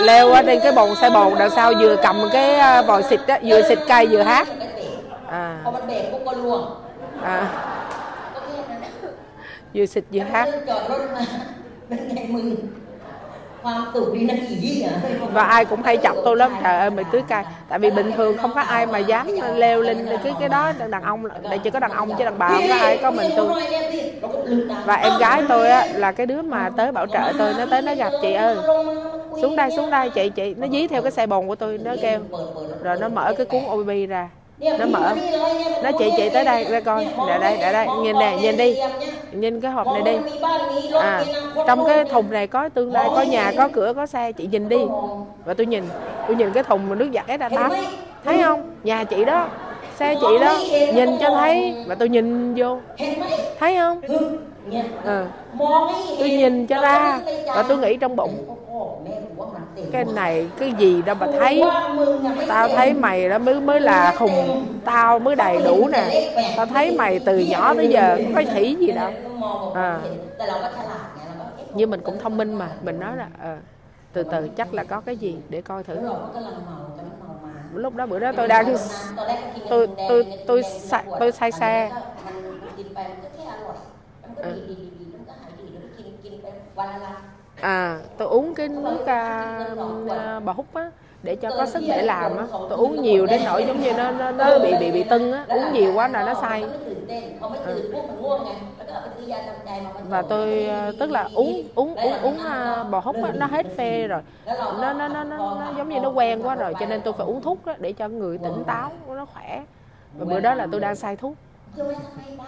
[0.00, 3.62] leo lên cái bồn xe bồn đằng sau vừa cầm cái vòi xịt á vừa
[3.68, 4.48] xịt cây vừa hát
[5.63, 6.61] พอ à, มันเบรกปุ๊บก็ล่วง
[7.35, 7.37] à
[8.33, 8.93] ก็แค่นั้น
[9.75, 11.23] vừa xịt vừa แล้ว hát เรื่องจอดรถมา
[11.87, 12.47] เป็นไงมึง
[13.63, 14.93] ความสุขดีนะอียี่อ่ะ
[15.35, 18.11] và ai cũng hay chọc tôi lắm trời ơi mày tưới cây tại vì bình
[18.17, 21.69] thường không có ai mà dám leo lên cái cái đó đàn ông đây chỉ
[21.69, 23.61] có đàn ông chứ đàn bà không có ai có mình tôi
[24.85, 27.81] và em gái tôi á là cái đứa mà tới bảo trợ tôi nó tới
[27.81, 28.55] nó gặp chị ơi
[29.41, 31.91] xuống đây xuống đây chị chị nó dí theo cái xe bồn của tôi nó
[32.01, 32.19] kêu
[32.83, 34.29] rồi nó mở cái cuốn OB ra
[34.76, 35.14] nó mở
[35.80, 38.76] nó chị chị tới đây ra coi để đây để đây nhìn nè nhìn đi
[39.32, 40.18] nhìn cái hộp này đi
[40.98, 41.26] à
[41.66, 44.68] trong cái thùng này có tương lai có nhà có cửa có xe chị nhìn
[44.68, 44.86] đi
[45.44, 45.84] và tôi nhìn
[46.26, 47.72] tôi nhìn cái thùng mà nước giặt ra tắm
[48.24, 49.48] thấy không nhà chị đó
[49.96, 50.58] xe chị đó?
[50.94, 51.74] Nhìn cho thấy.
[51.86, 52.78] Mà tôi nhìn vô.
[53.58, 54.00] Thấy không?
[55.04, 55.26] Ừ.
[56.18, 57.20] tôi nhìn cho ra.
[57.46, 58.56] Và tôi nghĩ trong bụng
[59.92, 61.62] cái này cái gì đâu mà thấy.
[62.48, 64.66] Tao thấy mày đó mới mới là khùng.
[64.84, 66.32] Tao mới đầy đủ nè.
[66.56, 69.10] Tao thấy mày từ nhỏ tới giờ có thủy gì đâu.
[69.74, 70.00] À.
[71.74, 72.68] nhưng mình cũng thông minh mà.
[72.82, 73.58] Mình nói là à,
[74.12, 75.96] từ từ chắc là có cái gì để coi thử
[77.76, 78.66] lúc đó bữa đó tôi đang
[79.68, 81.92] tôi tôi tôi sai tôi sai xe.
[84.40, 84.48] Ừ.
[87.60, 89.74] À tôi uống cái nước à,
[90.44, 90.90] bà hút á
[91.24, 94.10] để cho có sức để làm á tôi uống nhiều đến nỗi giống như nó
[94.10, 96.64] nó, nó bị bị bị tưng á uống nhiều quá là nó say.
[97.64, 97.74] À.
[100.08, 103.66] và tôi ờ, tức là uống uống uống uống à, bò húc á, nó hết
[103.76, 104.22] phê rồi.
[104.46, 107.26] Nó, nó nó nó nó giống như nó quen quá rồi cho nên tôi phải
[107.26, 109.64] uống thuốc đó để cho người tỉnh táo nó khỏe.
[110.18, 111.34] Và bữa đó là tôi đang say thuốc.
[111.76, 112.38] Cho bé không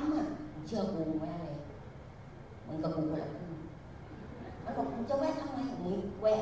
[5.56, 6.38] ai mình quen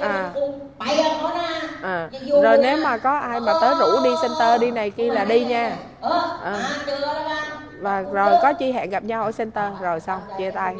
[0.00, 0.30] À.
[1.82, 2.10] À.
[2.42, 5.44] Rồi nếu mà có ai mà tới rủ đi center đi này kia là đi
[5.44, 5.78] nha.
[6.42, 6.70] À.
[7.80, 10.76] và rồi có chi hẹn gặp nhau ở center rồi xong chia tay.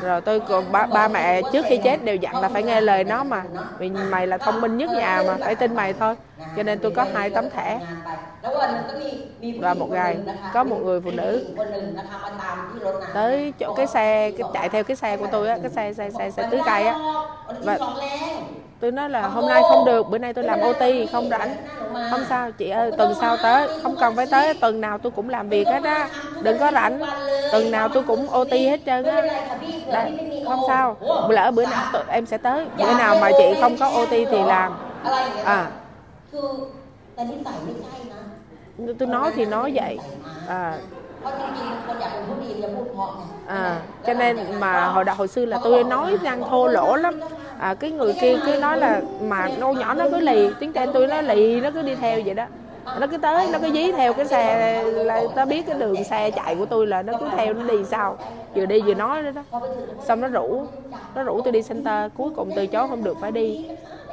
[0.00, 3.04] Rồi tôi còn ba, ba mẹ trước khi chết đều dặn là phải nghe lời
[3.04, 3.44] nó mà.
[3.78, 6.14] Vì mày là thông minh nhất nhà mà phải tin mày thôi
[6.56, 7.80] cho nên tôi có hai tấm thẻ.
[9.60, 10.16] Và một ngày
[10.54, 11.44] có một người phụ nữ
[13.14, 16.10] tới chỗ cái xe cái chạy theo cái xe của tôi á cái xe xe
[16.18, 16.98] xe xe tứ cây á.
[17.62, 17.78] Và
[18.80, 21.56] tôi nói là hôm nay không được bữa nay tôi làm OT không rảnh.
[22.10, 25.28] Không sao chị ơi tuần sau tới không cần phải tới tuần nào tôi cũng
[25.28, 26.08] làm việc hết á.
[26.42, 27.00] Đừng có rảnh
[27.52, 29.22] tuần nào tôi cũng OT hết trơn á.
[30.44, 30.96] Không sao.
[31.28, 34.42] Lỡ bữa nào tôi, em sẽ tới bữa nào mà chị không có OT thì
[34.46, 34.72] làm.
[35.44, 35.66] À
[38.98, 39.98] tôi nói thì nói vậy.
[40.48, 40.78] À.
[43.46, 47.20] À cho nên mà hồi đầu hồi xưa là tôi nói năng thô lỗ lắm.
[47.58, 50.92] à, cái người kia cứ nói là mà nô nhỏ nó cứ lì tiếng trên
[50.92, 52.46] tôi nó lì nó cứ đi theo vậy đó.
[53.00, 56.30] Nó cứ tới nó cứ dí theo cái xe là ta biết cái đường xe
[56.30, 58.18] chạy của tôi là nó cứ theo nó đi sao
[58.54, 59.60] vừa đi vừa nói đó đó.
[60.04, 60.62] Xong nó rủ
[61.14, 63.66] nó rủ tôi đi center cuối cùng từ chối không được phải đi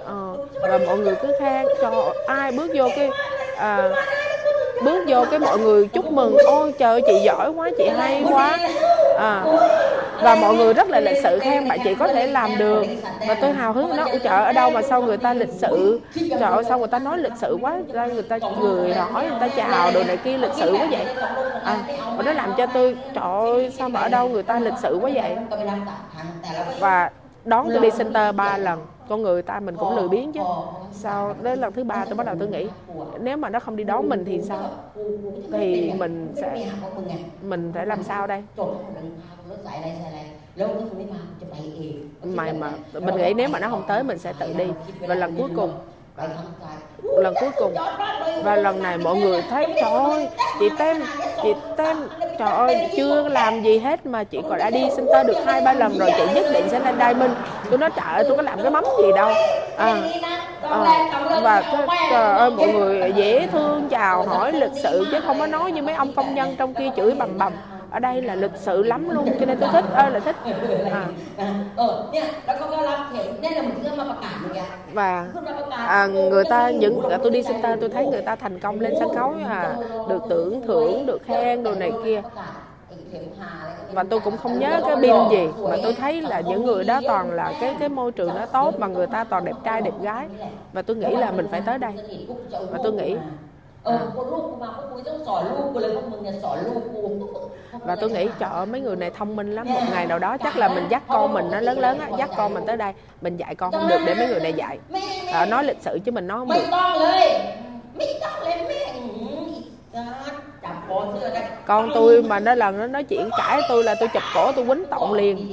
[0.05, 3.09] ờ, và mọi người cứ khen cho ai bước vô cái
[3.57, 3.89] à,
[4.83, 8.57] bước vô cái mọi người chúc mừng ôi trời chị giỏi quá chị hay quá.
[9.19, 9.43] À,
[10.21, 12.85] và mọi người rất là lịch sự khen bạn chị có thể làm được.
[13.27, 16.01] Và tôi hào hứng nó trời ở đâu mà sao người ta lịch sự?
[16.29, 19.39] Trời ơi sao người ta nói lịch sự quá ra người ta cười hỏi người
[19.39, 21.05] ta chào đồ này kia lịch sự quá vậy.
[21.63, 21.77] À,
[22.17, 24.99] và nó làm cho tôi trời ơi sao mà ở đâu người ta lịch sự
[25.01, 25.35] quá vậy?
[26.79, 27.09] Và
[27.45, 30.41] đón tôi đi center ba lần con người ta mình cũng lười biếng chứ.
[30.91, 32.67] Sau đến lần thứ ba tôi bắt đầu tôi nghĩ
[33.19, 34.69] nếu mà nó không đi đón mình thì sao?
[35.51, 36.71] Thì mình sẽ
[37.41, 38.43] mình phải làm sao đây?
[42.23, 44.67] Mà mà mình nghĩ nếu mà nó không tới mình sẽ tự đi.
[44.99, 45.71] Và lần cuối cùng
[47.17, 47.76] lần cuối cùng.
[48.43, 51.04] Và lần này mọi người thấy trời ơi chị tem
[51.43, 51.97] chị tem
[52.39, 55.73] trời ơi chưa làm gì hết mà chị còn đã đi center được hai ba
[55.73, 57.32] lần rồi chị nhất định sẽ lên diamond.
[57.69, 59.30] Tôi nói trời ơi tôi có làm cái mắm gì đâu.
[59.78, 59.95] À,
[60.62, 61.10] à,
[61.43, 65.47] và cái, trời ơi mọi người dễ thương chào hỏi lịch sự chứ không có
[65.47, 67.54] nói như mấy ông công nhân trong kia chửi bầm bầm
[67.93, 70.36] ở đây là lịch sự lắm luôn cho nên tôi thích ơi là thích.
[70.91, 71.08] À.
[74.93, 75.27] và
[75.71, 79.10] à, người ta những tôi đi center tôi thấy người ta thành công lên sân
[79.15, 79.75] khấu à,
[80.10, 82.21] được tưởng thưởng được khen đồ này kia.
[83.91, 87.01] và tôi cũng không nhớ cái pin gì mà tôi thấy là những người đó
[87.08, 89.93] toàn là cái cái môi trường nó tốt mà người ta toàn đẹp trai đẹp
[90.01, 90.27] gái.
[90.73, 91.93] Và tôi nghĩ là mình phải tới đây.
[92.71, 93.15] Và tôi nghĩ
[93.84, 97.02] เออคนลูกกูมาพวกกูต้องสอนลูกกูเลยพวกมึงเนี่ยสอนลูกกู
[97.84, 100.56] và tôi nghĩ trời mấy người này thông minh lắm một ngày nào đó chắc
[100.56, 103.37] là mình dắt con mình nó lớn lớn á dắt con mình tới đây mình
[103.37, 104.78] dạy con không được để mấy người này dạy
[105.30, 106.70] à, nói lịch sự chứ mình nói không được
[111.64, 114.64] con tôi mà nó lần nó nói chuyện cãi tôi là tôi chụp cổ tôi
[114.66, 115.46] quýnh tọng liền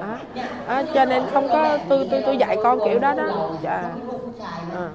[0.00, 0.18] à,
[0.64, 3.30] à, cho nên không có tôi tôi tôi dạy con kiểu đó đó
[3.60, 4.00] dạ.
[4.70, 4.90] à.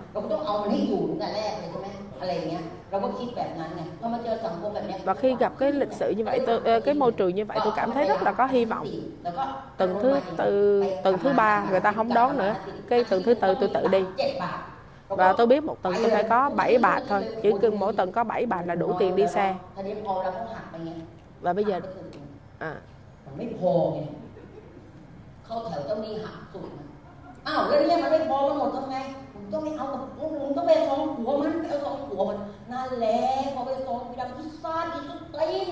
[5.04, 7.58] và khi gặp cái lịch sử như vậy tôi ờ, cái môi trường như vậy
[7.64, 8.86] tôi cảm thấy rất là có hy vọng.
[9.76, 12.54] Tuần thứ từ tuần thứ ba người ta không đón nữa.
[12.88, 14.04] Cái tuần thứ tư tôi tự đi.
[15.08, 17.24] Và tôi biết một tuần tôi phải có 7 bạc thôi.
[17.42, 19.54] Chỉ cần mỗi tuần có 7 bạc là đủ tiền đi xe.
[21.40, 21.80] Và bây giờ
[22.58, 22.74] à.
[23.24, 23.98] Không thể đi ไม่พอไง
[25.44, 26.66] เข้าแถวต้องมีหักสุด
[27.46, 28.96] อ้าวแล้วเนี่ยมันไม่พอมันหมดทำไง
[29.52, 32.38] ต้องไม่เอามึงต้องไปฟ้องหัวมันไปเอาฟ้องหัวมัน
[32.70, 33.20] นั่นแหละ
[33.54, 35.70] พอไปฟ้องไปดำที่ซ่าที่สุดตีน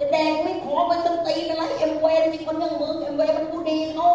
[0.00, 4.06] จะแดงไม่ขอไปสตีนอะไรเอ็มเวนที่คนยังมึงเอ็มเวนมันกูดีเขา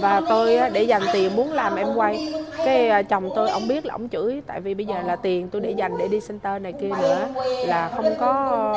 [0.00, 2.34] và tôi để dành tiền muốn làm em quay.
[2.64, 5.48] Cái à, chồng tôi ông biết là ông chửi tại vì bây giờ là tiền
[5.48, 7.28] tôi để dành để đi center này kia nữa
[7.66, 8.74] là không có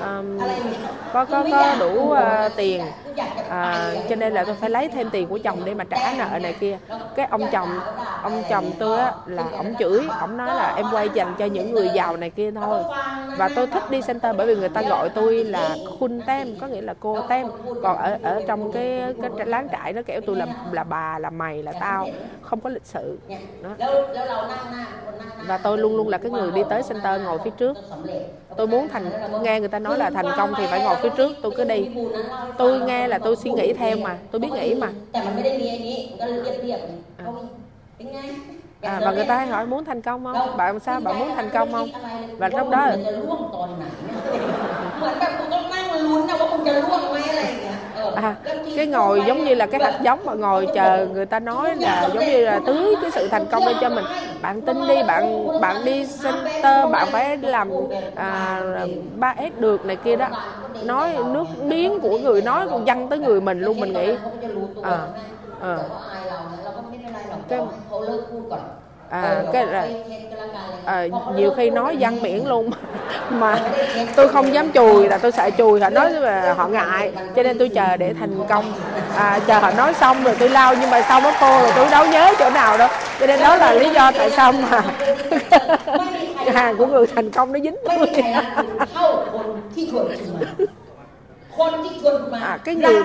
[0.00, 0.38] um,
[1.12, 2.18] có có có đủ uh,
[2.56, 2.84] tiền.
[3.48, 6.38] À, cho nên là tôi phải lấy thêm tiền của chồng để mà trả nợ
[6.38, 6.78] này kia.
[7.16, 7.68] Cái ông chồng
[8.22, 11.72] ông chồng tôi á là ông chửi ông nói là em quay dành cho những
[11.72, 12.82] người giàu này kia thôi.
[13.36, 16.66] Và tôi thích đi center bởi vì người ta gọi tôi là khun tem có
[16.66, 17.46] nghĩa là cô tem.
[17.82, 19.02] Còn ở ở trong cái
[19.38, 22.08] cái láng trại nó kiểu tôi là là bà là mày là tao.
[22.42, 23.18] không có lịch sự.
[23.62, 23.70] Đó.
[25.46, 27.76] và tôi luôn luôn là cái người đi tới center ngồi phía trước.
[28.56, 29.10] tôi muốn thành
[29.42, 31.32] nghe người ta nói là thành công thì phải ngồi phía trước.
[31.42, 31.88] Tôi cứ đi.
[32.58, 34.18] tôi nghe là tôi suy nghĩ theo mà.
[34.30, 34.92] Tôi biết nghĩ mà.
[38.80, 41.50] À, và người ta hay hỏi muốn thành công không bạn sao bạn muốn thành
[41.50, 41.88] công không?
[42.38, 42.88] Và lúc đó
[44.98, 47.75] เหมือนแบบกูต้องนั่งลุ้นนะว่าคุณจะร่วงไหมอะไรอย่างเงี้ย
[48.16, 48.36] à,
[48.74, 52.04] cái ngồi giống như là cái hạt giống mà ngồi chờ người ta nói là
[52.06, 54.06] giống như là tưới cái sự thành công lên cho mình.
[54.40, 58.60] Bạn tin đi bạn bạn đi center bạn phải làm à,
[59.38, 60.28] s được này kia đó.
[60.80, 64.18] Nói nước miếng của người nói còn dăng tới người mình luôn mình nghĩ.
[64.80, 65.08] À,
[65.58, 65.84] à.
[67.48, 67.60] cái
[69.10, 69.88] à, cái là
[70.84, 72.70] à, nhiều khi nói văn biển luôn.
[73.30, 73.58] Mà
[74.16, 77.58] tôi không dám chùi là tôi sợ chùi họ nói là họ ngại cho nên
[77.58, 78.72] tôi chờ để thành công.
[79.16, 81.88] à, chờ họ nói xong rồi tôi lao nhưng mà xong đó cô rồi tôi
[81.90, 82.88] đâu nhớ chỗ nào đâu.
[83.20, 84.82] Cho nên đó là lý do tại sao mà
[86.54, 88.08] hàng của người thành công nó dính tôi
[92.32, 93.02] à, cái người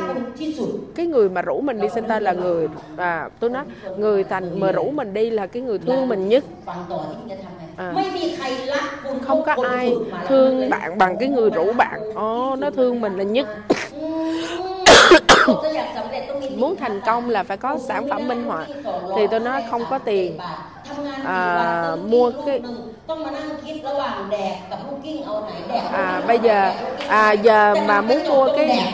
[0.96, 3.64] cái người mà rủ mình đi sinh tây là người à tôi nói
[3.98, 6.44] người thành mà rủ mình đi là cái người thương mình nhất.
[7.78, 7.94] À.
[9.22, 9.96] không có ai
[10.28, 12.10] thương bạn bằng cái người rủ bạn.
[12.10, 13.48] Oh, nó thương mình là nhất.
[16.56, 18.66] Muốn thành công là phải có sản phẩm minh họa.
[19.16, 20.38] Thì tôi nói không có tiền
[21.26, 22.62] à, mua cái
[25.92, 26.72] à, bây giờ
[27.08, 28.94] à, giờ mà muốn mua cái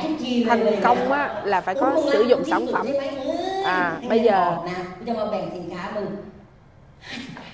[0.49, 2.87] thành công á là phải có sử dụng sản phẩm.
[3.65, 4.57] à bây giờ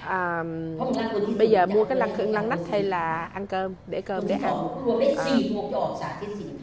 [0.08, 0.44] à,
[1.38, 3.74] bây giờ à, mua cái lăn lăn nách hay là ăn cơm?
[3.88, 4.68] Để cơm để ăn.
[5.18, 6.63] à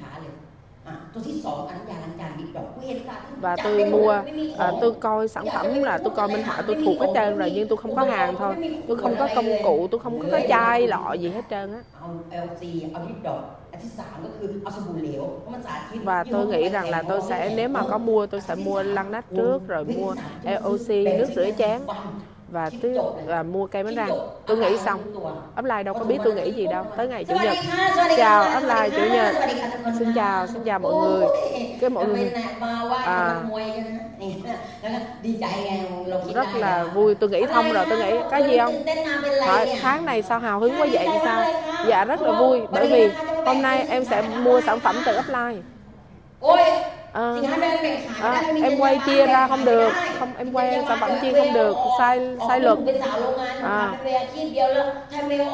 [3.34, 4.24] và tôi mua
[4.55, 7.51] à, tôi coi sản phẩm là tôi coi minh họa tôi thuộc hết trơn rồi
[7.51, 8.57] nhưng tôi không có hàng thôi.
[8.86, 11.84] tôi không có công cụ tôi không có cái chai lọ gì hết trơn á.
[16.01, 19.11] Và tôi nghĩ rằng là tôi sẽ nếu mà có mua tôi sẽ mua lăn
[19.11, 21.88] nách trước rồi mua LOC nước rửa chén
[22.51, 22.94] và tiếp
[23.26, 24.11] và mua cây bánh răng
[24.46, 25.01] tôi nghĩ xong.
[25.59, 26.84] upline đâu có biết tôi nghĩ gì đâu.
[26.96, 27.57] Tới ngày chủ nhật.
[28.16, 29.34] chào upline chủ nhật.
[29.98, 31.26] xin chào xin chào mọi người.
[31.80, 32.32] Cái mọi người
[33.05, 33.42] à,
[36.34, 37.14] rất là vui.
[37.14, 38.74] Tôi nghĩ thông rồi tôi nghĩ có gì không?
[39.46, 41.09] Thôi, tháng này sao hào hứng quá vậy?
[41.12, 41.44] thì sao?
[41.88, 42.61] dạ rất là vui.
[42.70, 43.11] bởi vì
[43.46, 45.61] hôm nay em sẽ mua sản phẩm từ upline
[47.12, 47.34] à,
[48.20, 49.92] à, em quay chia ra không được.
[50.18, 51.76] không em quay sản phẩm chia không được.
[51.98, 52.78] sai sai luật.
[53.62, 53.98] à,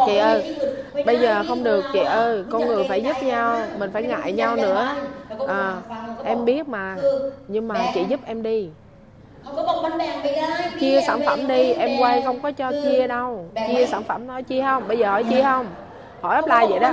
[0.07, 0.42] chị ơi
[1.04, 2.44] bây giờ không được chị ơi.
[2.50, 4.88] con người phải giúp nhau mình phải ngại nhau nữa.
[5.46, 5.82] à,
[6.22, 6.96] em biết mà.
[7.48, 8.70] Nhưng mà chị giúp em đi.
[10.78, 13.54] Chia sản phẩm đi em quay không có cho chia đâu.
[13.64, 14.88] Chia sản phẩm nói chia không?
[14.88, 15.76] Bây giờ hỏi chia không
[16.20, 16.92] hỏi upline vậy đó.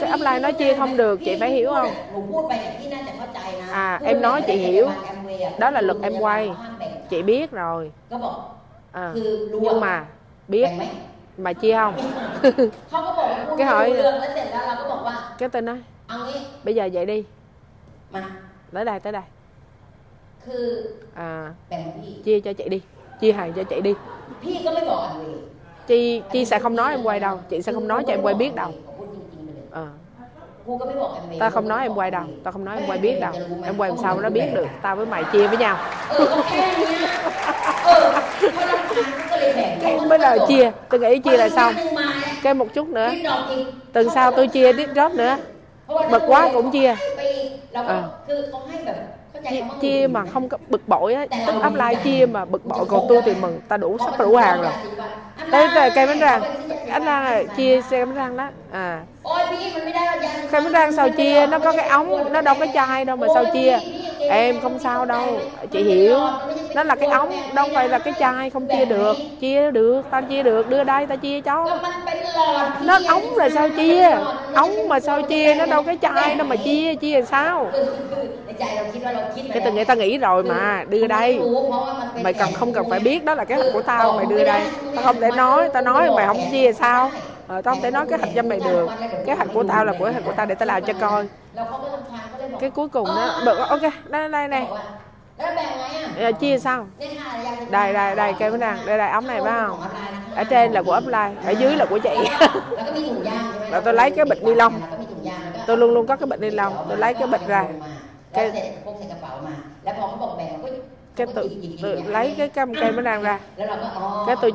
[0.00, 1.94] Cái upline nó chia không được chị phải hiểu không?
[3.72, 4.88] À em nói chị hiểu.
[5.58, 6.50] Đó là luật em quay.
[7.08, 7.92] Chị biết rồi.
[8.92, 9.12] À,
[9.58, 10.06] nhưng mà
[10.48, 10.70] biết.
[11.36, 11.94] Mà chia không?
[13.56, 13.92] Cái hỏi
[15.38, 15.82] cái tên nói.
[16.64, 17.24] Bây giờ vậy đi.
[18.72, 19.22] Tới đây tới đây.
[21.14, 21.54] À
[22.24, 22.82] chia cho chị đi.
[23.20, 23.94] Chia hàng cho chị đi
[25.86, 27.40] chi chi sẽ không nói em quay đâu.
[27.48, 28.70] Chị sẽ không nói cho em quay biết đâu.
[29.70, 29.86] À.
[31.38, 32.22] ta không nói em quay đâu.
[32.44, 33.32] Ta không nói em quay biết đâu.
[33.64, 34.66] Em quay làm sao nó biết được?
[34.82, 35.78] Tao với mày chia với nhau.
[39.80, 40.70] Cái mới đầu chia.
[40.88, 41.74] Tôi nghĩ chia là xong.
[42.42, 43.10] cái một chút nữa.
[43.92, 45.36] Tuần sau tôi chia tiếp drop nữa.
[46.10, 46.96] Bực quá cũng chia.
[47.72, 48.02] À.
[49.50, 53.06] chia, chia mà không có bực bội á tức upline chia mà bực bội còn
[53.08, 54.72] tôi thì mừng ta đủ sắp đủ hàng rồi.
[55.50, 56.42] Tới cây bánh răng
[56.90, 58.48] anh ra chia xe bánh răng đó.
[58.72, 59.02] À
[60.50, 63.26] cây bánh răng sao chia nó có cái ống nó đâu có chai đâu mà
[63.34, 63.78] sao chia.
[64.30, 65.40] em không sao đâu.
[65.72, 66.18] chị hiểu.
[66.74, 69.16] Nó là cái ống đâu phải là cái chai không chia được.
[69.40, 71.78] Chia được tao chia được đưa đây tao chia cho.
[72.82, 74.10] Nó ống là sao chia?
[74.54, 77.70] ống mà sao chia nó đâu cái chai đâu mà chia chia làm sao?
[79.52, 81.40] cái từng nghĩ tao nghĩ rồi mà đưa đây.
[82.22, 84.62] mày cần không cần phải biết đó là hoạch của tao mày đưa đây.
[84.94, 87.10] tao không thể nói tao nói mày không chia sao
[87.46, 88.88] ờ, tao không thể nói kế hoạch cho mày được.
[89.26, 91.28] Kế hoạch của tao là kế hoạch của tao để tao làm cho coi.
[92.60, 94.66] Cái cuối cùng đó được ok đây đây này
[96.18, 96.86] à, chia sao?
[97.70, 99.80] Đây đây đây cây bánh răng đây đây ống này phải không?
[100.34, 102.10] Ở trên là của offline ở dưới là của chị.
[103.70, 104.80] Rồi tôi lấy cái bịch ni lông.
[105.66, 107.64] Tôi luôn luôn có cái bịch ni lông tôi lấy cái bịch ra.
[108.32, 108.72] Cái
[111.16, 111.50] cái tôi,
[111.82, 113.40] tôi lấy cái cam cây bánh răng ra.
[114.26, 114.52] Cái tôi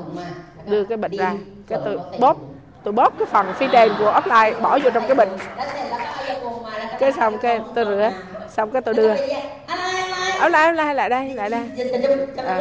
[0.66, 1.34] đưa cái bịch ra.
[1.68, 2.38] Cái tôi bóp
[2.85, 5.29] tôi bóp cái phần phía trên của offline bỏ vô trong cái bịch
[7.01, 8.11] cái xong cái tôi rửa
[8.57, 9.15] xong cái tôi đưa
[10.39, 11.61] ở lại ở lại lại đây lại đây
[12.47, 12.59] à,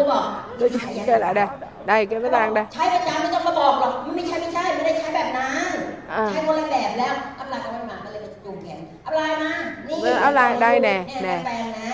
[0.59, 0.69] tôi
[1.07, 1.45] cái lại đây
[1.85, 5.75] đây cái bánh răng đây ใช้ประจำไม่ต้องมาบอกหรอกมันไม่ใช่ไม่ใช่ไม่ได้ใช้แบบนั้น
[6.13, 9.51] อ่า ใช้คนละแบบแล้วอัพไลน์ก็ไม่มาก็เลยไปจูงแขนอัพไลน์มา
[9.89, 11.35] นี่ áo line đây nè nè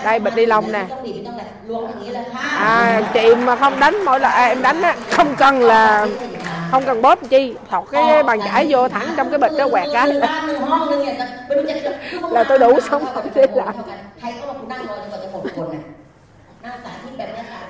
[0.04, 2.44] đây bịch ni lông nè Trong bì trong này luốngอย่างนี้เลยค่ะ
[2.74, 6.06] à chị mà không đánh mỗi lần à, em đánh á không cần là
[6.71, 9.87] không cần bóp chi thọc cái bàn chải vô thẳng trong cái bịch đó quẹt
[9.93, 10.07] cái
[12.31, 13.73] là tôi đủ sống không thế là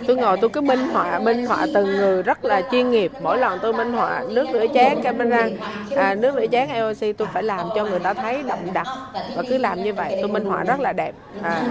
[0.07, 3.11] tôi ngồi tôi cứ minh họa minh họa từng người rất là chuyên nghiệp.
[3.21, 5.47] Mỗi lần tôi minh họa nước rửa chén camera
[5.95, 8.87] à, nước rửa chén IOC tôi phải làm cho người ta thấy đậm đặc.
[9.35, 11.11] Và cứ làm như vậy tôi minh họa rất là đẹp.
[11.41, 11.61] À,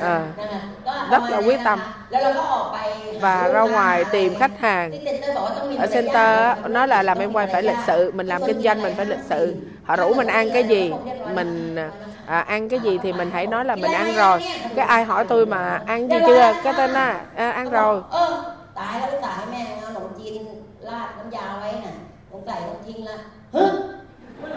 [0.00, 0.26] à,
[1.10, 1.78] rất là quyết tâm.
[3.20, 4.92] Và ra ngoài tìm khách hàng.
[5.78, 8.94] Ở center nó là làm em quay phải lịch sự mình làm kinh doanh mình
[8.96, 9.56] phải lịch sự.
[9.84, 10.92] Họ rủ mình ăn cái gì?
[11.34, 11.76] Mình
[12.26, 14.40] à, ăn cái gì thì mình hãy nói là mình ăn rồi
[14.76, 18.00] cái ai hỏi tôi mà ăn gì chưa cái tên á à, ăn rồi
[18.74, 20.42] tại lúc tại mẹ nụ chiên
[20.80, 21.90] la cũng giàu ấy nè
[22.32, 23.16] cũng cày cũng chiên la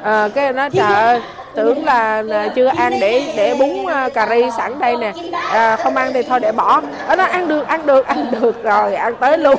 [0.03, 1.21] à, cái nó trời ơi
[1.55, 2.23] tưởng là,
[2.55, 3.69] chưa ăn để để bún
[4.13, 5.13] cà ri sẵn đây nè
[5.51, 8.63] à, không ăn thì thôi để bỏ à, nó ăn được ăn được ăn được
[8.63, 9.55] rồi ăn tới luôn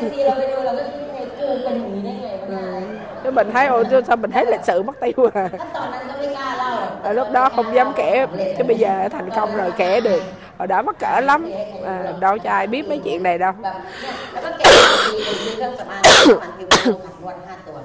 [3.28, 7.28] cái mình thấy ôi sao mình thấy lịch sự mất tiêu à ถ้าตอนนั้นก็ไม่กล้าเล่าหรอก ở lúc
[7.32, 8.26] đó không dám kể
[8.58, 10.22] chứ bây giờ thành công rồi kể được
[10.58, 11.52] hồi đó mắc cỡ lắm
[11.86, 14.72] à, đâu cho ai biết mấy chuyện này đâu แบบเนี่ยแล้วก็เก็บ
[15.14, 16.68] ดีๆซื้อเครื่องสำอางสำอางผิว
[17.04, 17.78] ขัดนวดห้าตัว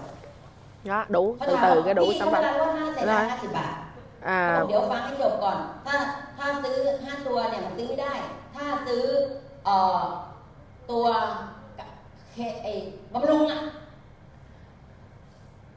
[0.90, 3.22] đó đủ เขา từ ถาม từ cái đủ พี่ sản เขา phẩm เวลานวดหน้าเสร็จ Rồi.
[3.30, 3.74] ห้าสิบบาท
[4.36, 5.94] à เดี๋ยวฟังให้จบก่อน ถ้า
[6.38, 8.12] ถ้าซื้อห้าตัวเนี่ยมันซื้อไม่ได้
[8.54, 9.04] ถ้าซื้อ
[9.64, 9.98] เอ่อ
[10.90, 11.04] ตัว
[12.32, 12.72] เคไอ้
[13.14, 13.60] บำรุงอะ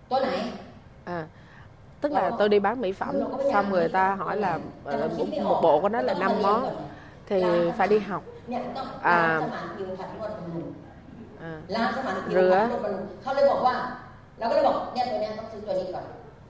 [0.09, 0.30] ตัวไหน
[1.05, 1.22] à
[2.01, 3.16] tức là tôi đi bán mỹ phẩm
[3.53, 6.62] xong người ta hỏi là ờ, một, một bộ của nó là 5 món
[7.28, 7.43] thì
[7.78, 10.68] phải đi học เนี่ยต้อง อ่า ล้างสมานผิวขัดนวดบำรุง
[11.49, 13.76] à, ล้างสมานผิว เรือ ขัดนวดบำรุงเขาเลยบอกว่า
[14.39, 16.05] เราก็เลยบอกเนี่ยตัวเนี้ยต้องซื้อตัวนี้ก่อน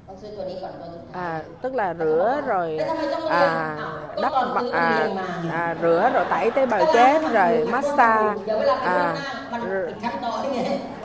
[0.07, 1.29] ต้องซื้อตัวนี้ก่อนตัวสุดท้าย à
[1.63, 6.03] tức là rửa rồi แล้วทำไมต้องเรียน à อ้าวก็ đắp ตอน mặt ซื้อต้อง à, เรียนมาไง à rửa
[6.15, 9.91] rồi tẩy tế bào chết rồi massage เดี๋ยวเวลาไปนวดห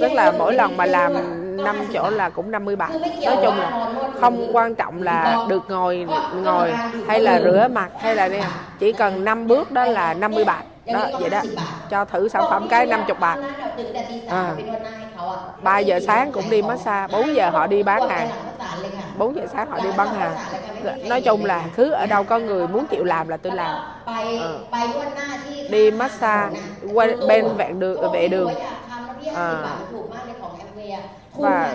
[0.00, 1.12] tức là mỗi lần mà làm
[1.64, 2.90] năm chỗ là cũng 50 bạc.
[3.26, 3.88] Nói chung là
[4.20, 6.06] không quan trọng là được ngồi
[6.42, 6.72] ngồi
[7.08, 8.44] hay là rửa mặt hay là nè
[8.78, 11.42] chỉ cần năm bước đó là 50 bạc đó vậy đó
[11.90, 13.36] cho thử sản phẩm cái 50 bạc
[14.28, 14.54] à.
[15.62, 18.28] 3 giờ sáng cũng đi massage 4 giờ họ đi bán hàng
[19.18, 20.36] 4 giờ sáng họ đi bán hàng
[21.08, 23.76] nói chung là cứ ở đâu có người muốn chịu làm là tôi làm.
[24.04, 24.24] À.
[25.70, 26.60] đi massage
[26.92, 28.54] qua bên vẹn đường vệ đường
[29.34, 29.62] à.
[31.34, 31.74] và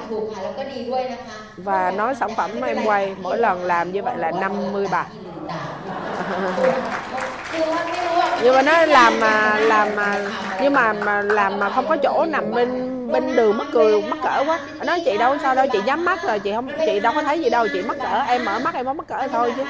[1.58, 5.08] và nói sản phẩm em quay mỗi lần làm như vậy là 50 bạc
[8.44, 10.18] nhưng mà nó làm mà làm mà,
[10.62, 14.20] nhưng mà mà làm mà không có chỗ nằm bên bên đường mắc cười, mắc
[14.22, 14.60] cỡ quá.
[14.80, 17.22] Nó nói chị đâu, sao đâu, chị nhắm mắt rồi, chị không, chị đâu có
[17.24, 19.66] thấy gì đâu, chị mắc cỡ, em mở mắt em có mắc cỡ thôi chứ.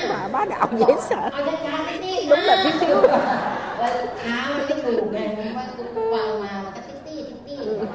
[0.00, 1.30] Mà bá đạo dễ sợ.
[2.28, 3.20] Đúng là biết thiếu rồi.
[7.56, 7.86] Ừ.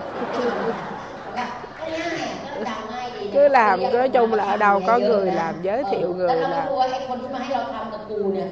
[3.34, 6.40] cứ làm cứ nói chung là ở đâu có người làm giới thiệu แล้ว người
[6.42, 8.50] เราก็ làm รู้ว่าไอ้คนที่มาให้เราทำกับกูเนี่ย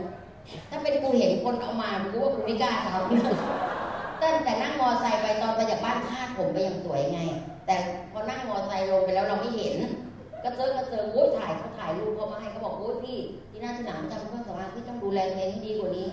[0.70, 7.20] ถ้าเป็นกูเห็นคนเอามากูว่ากูไม่กล้าทำตั้งแต่นั่งมอไซค์ไปตอนไปจากบ้านคาดผมไปอย่างสวยไง
[7.66, 7.76] แต่
[8.12, 9.76] พอนั่งมอไซค์ลงไปแล้วเราไม่เห็น
[10.44, 13.18] ก็เจอก็เจอโอ้ยถ่ายเขาถ่ายรูปเขามาให้เขาบอกโอ้ยพี่
[13.52, 16.08] ที่หน้าสนามจำเพื่อนสำคัญพี่ต้องดูแลตัวเองให้ดีกว่านี้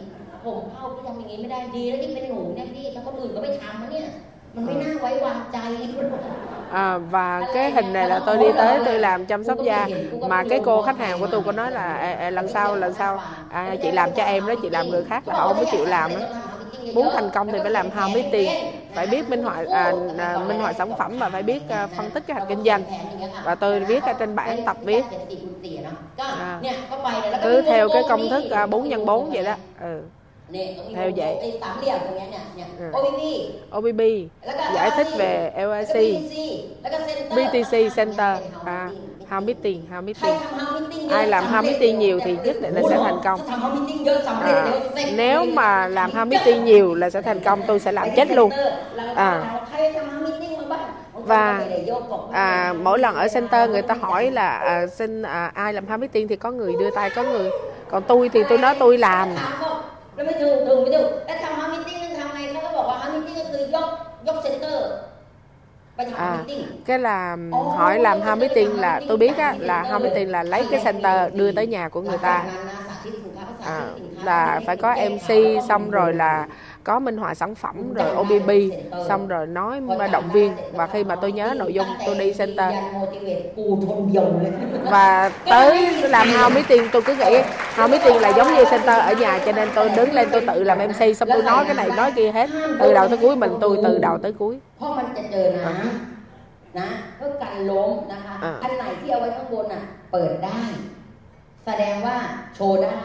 [0.44, 4.08] ผมเข้าพี่ทำอย่างนี้ไม่ได้ดีแล้วที่เป็นหนูเนี่ยพี่ถ้าคนอื่นก็ไม่ทำนะเนี่ย
[6.68, 9.88] À, và cái hình này là tôi đi tới tôi làm chăm sóc da
[10.24, 12.94] mà cái cô khách hàng của tôi có nói là à, à, lần sau lần
[12.94, 15.64] sau à, chị làm cho em đó chị làm người khác là họ không có
[15.64, 16.20] chịu làm đó
[16.92, 18.56] muốn thành công thì phải làm hao mấy tiền
[18.94, 22.10] phải biết minh họa à, à, minh họa sản phẩm và phải biết à, phân
[22.10, 22.84] tích cái hành kinh doanh
[23.42, 25.06] và tôi viết ở trên bản tập viết
[26.26, 26.64] à,
[27.40, 30.10] cứ theo cái công thức bốn nhân bốn vậy đó ừ
[30.94, 31.58] theo vậy
[33.70, 34.50] OBB ừ.
[34.74, 36.20] giải thích về LIC
[37.30, 38.38] BTC Center.
[38.64, 38.90] À,
[39.30, 40.34] Home Meeting, Home Meeting
[41.10, 43.40] ai làm Home Meeting nhiều thì nhất định là sẽ thành công.
[44.42, 44.66] à,
[45.14, 48.50] nếu mà làm Home Meeting nhiều là sẽ thành công tôi sẽ làm chết luôn.
[49.14, 49.60] à,
[51.14, 51.64] và
[52.32, 55.96] à, mỗi lần ở center người ta hỏi là à, xin à, ai làm Home
[55.96, 57.50] Meeting thì có người đưa tay có người.
[57.90, 59.28] Còn tôi thì tôi nói tôi làm.
[60.13, 63.87] แล้วไม่ถูกถูกไม่ถูกแล้วทำ How Meeting นึงทำไงเขาก็บอกว่า How Meeting ก็คือยก
[64.27, 64.87] ยกเซ็นเตอร์
[65.95, 67.37] ไปทำ How à, Meeting cái là
[67.77, 71.33] hỏi làm hao meeting là tôi biết á là hao meeting là lấy cái center
[71.33, 75.29] đưa tới nhà của người หลัง ta จากนั้นนะสาธิตสินค้าภาษา à, สินค้า là phải có MC
[75.69, 76.47] xong rồi là
[76.83, 78.49] có minh họa sản phẩm rồi OBB
[79.09, 82.33] xong rồi nói mà động viên và khi mà tôi nhớ nội dung tôi đi
[82.33, 82.73] center
[83.57, 84.51] กูทนเดียวเลย
[84.93, 87.33] và tới làm hao mấy tiền tôi cứ nghĩ
[87.77, 90.41] hao mấy tiền là giống như center ở nhà cho nên tôi đứng lên tôi
[90.47, 93.35] tự làm MC xong tôi nói cái này nói kia hết từ đầu tới cuối
[93.35, 100.59] mình tôi từ đầu tới cuối เพราะมันจะเจอน้ำนะเพื่อกันล้มนะคะ อ่า อันไหนที่เอาไว้ข้างบนอ่ะ เปิดได้
[101.65, 102.17] แสดงว่า
[102.55, 102.99] โชว์ได้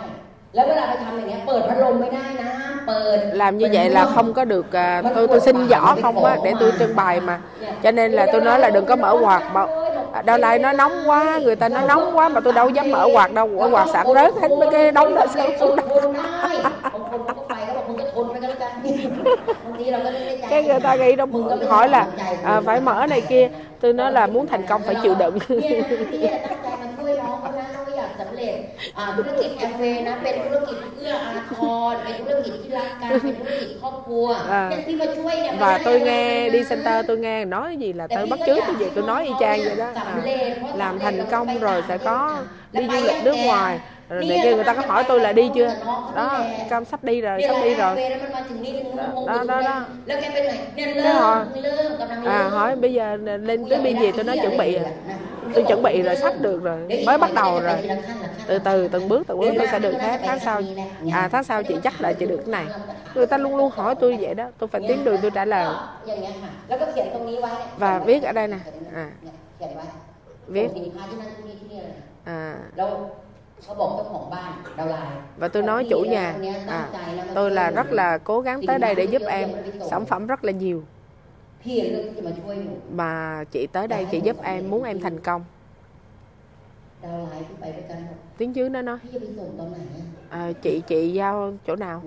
[0.55, 2.51] แล้วเวลาไปทำอย่างเงี้ยเปิดพัดลมไม่ได้นะ
[2.87, 6.37] เปิด làm như vậy là không có được à, tôi tôi xin võ không á
[6.45, 7.41] để tôi trưng bày mà
[7.83, 9.65] cho nên là tôi nói là đừng có mở quạt mà
[10.13, 12.91] à, đâu lại nó nóng quá người ta nói nóng quá mà tôi đâu dám
[12.91, 15.77] mở quạt đâu mở quạt sẵn rớt hết mấy cái đống đó xuống ท xuống
[15.77, 16.51] น đất ได้
[16.95, 18.73] บางคนเขาก็ไปเขาบอกมึงก็ทนไปก็แล้วกัน
[19.65, 21.27] บางทีเราก็นึกในใจ cái người ta nghĩ đâu
[21.69, 22.07] hỏi là
[22.45, 23.49] à, phải mở này kia
[23.81, 25.39] tôi nói là muốn thành công phải chịu đựng
[27.07, 28.55] เนี่ยนะที่ตั้งใจมาช่วยน้องเขานะน้องก็อยากสำเร็จ
[28.97, 31.53] อ่าธุรกิจแอมเวย์นะ เป็นธุรกิจเอื้ออาท
[31.93, 38.59] รเป็นธุรกิจที่รักกันเป็นธุรกิจครอบครัว อ่า เนี่ยที่มาช่วยเนี่ย và tôi nghe đi center tôi nghe nói gì là tôi bắt chước
[38.67, 40.17] cái gì tôi nói y chang vậy đó à,
[40.73, 44.65] làm thành công rồi sẽ có đi du lịch nước ngoài rồi này kia người
[44.65, 45.71] ta có hỏi tôi là đi chưa
[46.15, 49.77] đó cam sắp đi rồi เนี่ย sắp đi แหละ rồi แอมเวย์แล้วมันมาถึงนี่ถึงมันงง đó đó đó
[50.07, 53.07] แล้วแกเป็นไงเนี่ย Cái เริ่ họ- มเริ่มกำลังเริ่ à ม hỏi bây giờ
[53.49, 54.93] lên tới đi gì tôi nói chuẩn bị rồi
[55.56, 57.04] tôi chuẩn bị rồi sắp được rồi.
[57.06, 57.90] Mới bắt đầu rồi.
[58.48, 60.22] Từ từ từng bước từng bước tôi sẽ được hết.
[60.26, 60.62] Tháng sau
[61.12, 62.66] à tháng sau chị chắc là chị được cái này.
[63.16, 64.46] Người ta luôn luôn hỏi tôi vậy đó.
[64.58, 65.76] Tôi phải tiến đường tôi trả lời.
[67.78, 68.58] Và viết ở đây nè.
[68.96, 69.10] À.
[70.48, 70.70] Viết.
[72.26, 72.56] À.
[75.38, 76.36] Và tôi nói chủ nhà.
[76.68, 76.88] À,
[77.36, 79.50] tôi là rất là cố gắng tới đây để giúp em.
[79.90, 80.84] Sản phẩm rất là nhiều
[82.90, 85.46] mà chị tới đây chị giúp em muốn em thành công.
[88.38, 88.98] Tiếng dưới nó nói.
[90.30, 92.04] À, chị chị giao chỗ nào?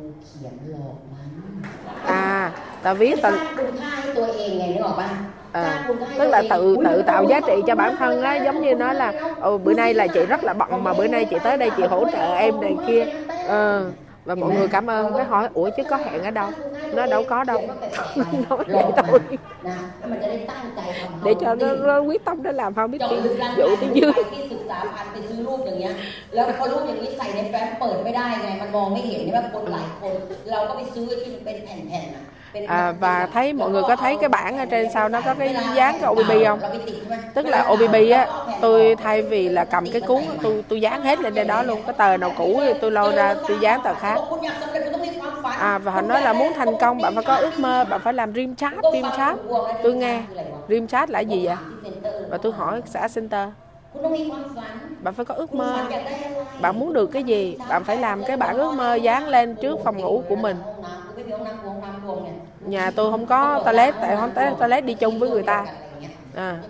[2.05, 2.53] À
[2.83, 3.31] ta viết ta
[5.53, 5.85] à,
[6.17, 9.13] tức là tự tự tạo giá trị cho bản thân á giống như nói là
[9.39, 11.85] ừ, bữa nay là chị rất là bận mà bữa nay chị tới đây chị
[11.87, 13.07] hỗ trợ em này kia.
[13.43, 13.93] ừ.
[14.07, 16.52] À, và mọi người cảm ơn cái hỏi ủa chứ có hẹn ở đâu
[16.92, 17.62] nó đâu có đâu
[18.34, 19.20] nói vậy thôi
[19.68, 23.68] นะแล้วมันจะได้ตั้งใจทำ để cho nó, nó quyết tâm nó làm không biết เจาะ tiếng ลึกร้าน dụ
[23.82, 25.94] tiếng dưới ที่ศึกษาพันไปซื้อรูปอย่างเงี้ย
[26.34, 30.14] แล้วพอรูปอย่างนี้ใส่ในแฟ้มเปิดไม่ได้ไง มันมองไม่เห็นใช่ไหมคนหลายคน
[30.52, 32.29] เราก็ไปซื้อที่มันเป็นแผ่นๆอ่ะเป็น
[32.65, 35.55] à, và thấy mọi người có thấy cái bảng ở trên sau nó có cái
[35.71, 36.61] dán cái OBB không?
[37.35, 38.29] tức là OBB á
[38.61, 41.85] tôi thay vì là cầm cái cuốn tôi tôi dán hết lên đây đó luôn.
[41.85, 44.25] Cái tờ nào cũ thì tôi lôi ra tôi dán tờ khác.
[45.55, 48.13] À, và họ nói là muốn thành công bạn phải có ước mơ bạn phải
[48.15, 49.39] làm dream chat dream chat
[49.81, 50.27] tôi nghe
[50.69, 51.57] dream chat là gì vậy?
[52.29, 53.49] Và tôi hỏi xã center.
[54.99, 55.91] Bạn phải có ước mơ.
[56.59, 59.81] Bạn muốn được cái gì bạn phải làm cái bản ước mơ dán lên trước
[59.85, 60.65] phòng ngủ của mình
[62.61, 65.69] nhà tôi không có toilet tại không tới toilet đi chung với người ta.
[66.35, 66.65] À,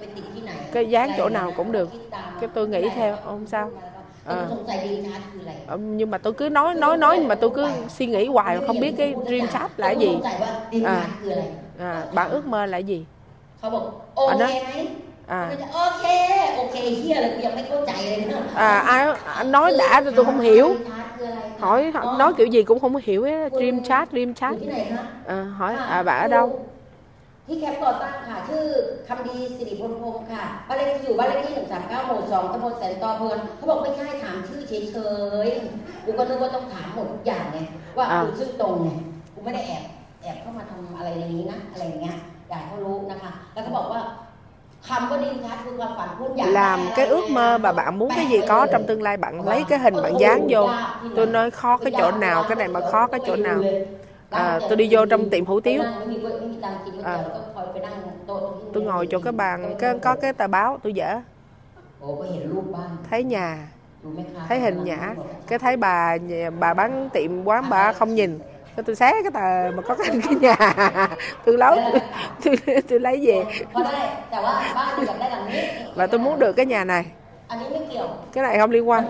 [0.72, 1.91] cái dán chỗ nào cũng được.
[2.38, 3.72] cái tôi nghĩ theo không sao?
[4.24, 4.53] à.
[5.66, 8.61] Ờ, nhưng mà tôi cứ nói nói nói nhưng mà tôi cứ suy nghĩ hoài
[8.61, 10.22] không biết cái dream shop là gì.
[10.80, 11.11] à,
[11.78, 13.07] à, bạn ước mơ là gì?
[14.24, 14.53] Ở đó
[15.26, 15.57] à.
[18.53, 19.14] À ai
[19.45, 20.78] nói đã tôi không hiểu.
[21.21, 25.05] ชาร์จคืออะไร hỏi nói kiểu gì cũng không hiểu á dream chat dream อยู่ chat ที่ไหนคะ
[25.35, 26.47] à, hỏi à bạn ở đâu
[27.47, 28.64] ที่แคมป์ก่อตั้งค่ะ ชื่อ
[29.09, 34.97] คำดีสิริพลพรหมค่ะบ้านเลขที่อยู่บ้านเลขที่หนึ่งสามเก้าหมู่สองตำบลแสนตอเพื่อนเขาบอกไม่ใช่ถามชื่อเฉ
[35.47, 37.59] ยๆกูก็นึกว่าต้องถามหมดทุกอย่างไง
[37.97, 38.89] ว่าอ่ากูชื่อตรงไง
[39.35, 39.85] กูไม่ได้แอบ
[40.23, 42.16] แอบเข้ามาทำอะไรในนี้นะอะไรอย่างเงี้ย
[42.49, 44.30] อยากให้เขารู้นะคะ แล้วก็บอกว่าคำว่าดีชัดคือควา
[46.43, 49.64] làm cái ước mơ mà bạn muốn cái gì có trong tương lai bạn lấy
[49.64, 50.76] cái hình bạn dán vô.
[51.14, 53.66] tôi nói khó cái chỗ nào cái này mà khó cái chỗ nào.
[54.31, 55.89] à, tôi đi vô trong tiệm hủ tiếu.
[57.01, 57.24] à,
[58.72, 61.20] tôi ngồi chỗ cái bàn cái, có cái tờ báo tôi dở.
[63.03, 63.72] Thấy nhà.
[64.45, 65.16] Thấy hình nhã.
[65.47, 66.16] cái thấy bà
[66.61, 68.41] bà bán tiệm quán bà không nhìn
[68.77, 70.57] cái tôi xé cái tờ mà có cái, cái nhà.
[71.45, 71.79] Tôi lấy
[72.45, 72.57] tôi,
[72.89, 73.45] tôi, lấy về.
[75.95, 77.05] Và tôi muốn được cái nhà này.
[78.33, 79.05] Cái này không liên quan.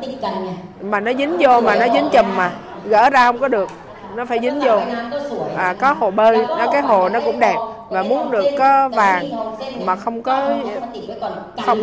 [0.80, 2.52] Mà nó dính vô mà nó dính chùm mà.
[2.84, 3.70] Gỡ ra không có được.
[4.14, 4.80] Nó phải dính vô.
[5.56, 6.36] À, có hồ bơi.
[6.36, 7.56] Nó cái hồ nó cũng đẹp.
[7.90, 9.24] và muốn được có vàng
[9.84, 10.50] mà không có
[11.66, 11.78] không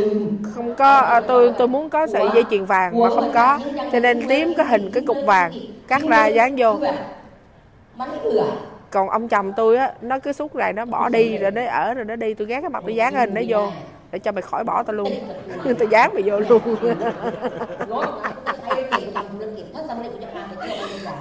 [0.56, 3.60] không có à, tôi tôi muốn có sợi dây chuyền vàng mà không có.
[3.92, 5.52] Cho nên tím cái hình cái cục vàng
[5.88, 6.80] cắt ra dán vô
[8.92, 11.94] còn ông chồng tôi á nó cứ suốt ngày nó bỏ đi rồi nó ở
[11.94, 13.70] rồi nó đi tôi gác cái mặt tôi dán lên nó vô
[14.12, 15.12] để cho mày khỏi bỏ tao luôn.
[15.80, 16.62] Tao dán mày vô luôn.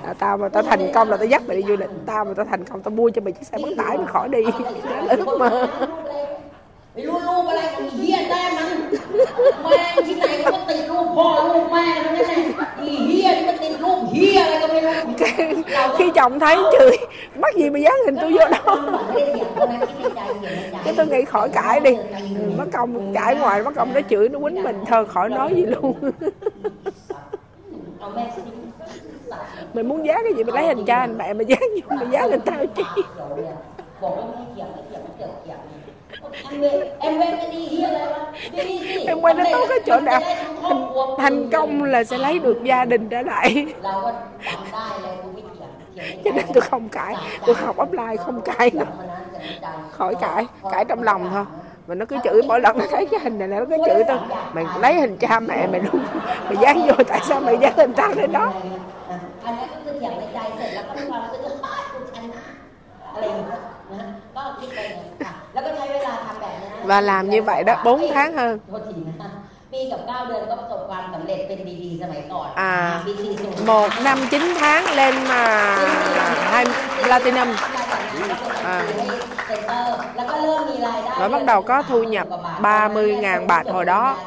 [0.04, 1.90] À, tao mà tao thành công là tao dắt mày đi du lịch.
[2.06, 4.28] Tao mà tao thành công tao mua cho mày chiếc xe bán tải mày khỏi
[4.28, 4.42] đi.
[4.84, 5.68] Đó là ước mơ.
[6.95, 8.67] ไม่รู้รูปอะไรของอีเหี้ยได้มัน
[9.63, 12.37] แม่งที่ไหนก็ติดรูปพ่อรูปแม่ทั้งนั้นแหละ
[12.81, 15.63] อีเหี้ยนี่มันติดรูปเหี้ยอะไรก็ไม่รู้ Cái-
[15.97, 16.97] khi chồng thấy chửi
[17.41, 18.75] mắc gì mà dán hình tôi vô đó
[19.13, 21.93] ไม่ได้เถียงคนนั้นคิดในใจเถียงในใจ cái tôi nghĩ khỏi cãi đi
[22.39, 25.49] Ừ, mất công cãi ngoài mất công nó chửi nó quýnh mình thôi khỏi nói
[25.55, 25.93] gì luôn
[27.99, 28.41] เอาแม่สิ
[29.73, 32.07] mày muốn dán cái gì mày lấy hình cha hình mẹ mày dán vô mày
[32.11, 32.83] dán hình tao chi
[37.00, 37.20] em
[39.20, 40.20] quay cái đến tốt cái chỗ nào?
[41.18, 43.66] thành, công là sẽ lấy được gia đình trở lại.
[46.24, 47.14] Cho nên tôi không cãi.
[47.46, 48.84] Tôi học offline không cãi nữa
[49.90, 50.46] khỏi cãi.
[50.72, 51.44] cãi trong lòng thôi.
[51.86, 54.04] Mà nó cứ chửi mỗi lần nó thấy cái hình này là nó cứ chửi
[54.08, 54.18] tôi
[54.52, 56.02] mày lấy hình cha mẹ mày luôn.
[56.44, 58.52] Mày dán vô tại sao mày dán hình tao lên đó?
[59.44, 62.30] Anh ấy cứ giằng lên tay thì là không làm cái thứ hết của anh
[64.35, 69.29] แล้วก็มีความรู้สึกว่ากูชนะอะไรอย่างเงี้ยนะก็คิดไปอย่างนั้นค่ะแล้วก็ใช้เวลาทำแบบนี้นะ và làm như vậy đó 4 tháng hơn โทษทีนะ
[69.73, 72.75] ปีกับเก้าเดือนก็ประสบความสำเร็จเป็นดีดีสมัยก่อน À,
[73.07, 75.41] ปีสี่ศูนย ์ một năm 9 tháng lên mà
[76.53, 76.63] hai
[77.03, 77.49] platinum
[78.67, 78.77] อ่า
[80.15, 82.27] แล้วก็เริ่มมีรายได้ Và bắt đầu có thu nhập
[82.61, 84.17] 30.000 bạc hồi đó.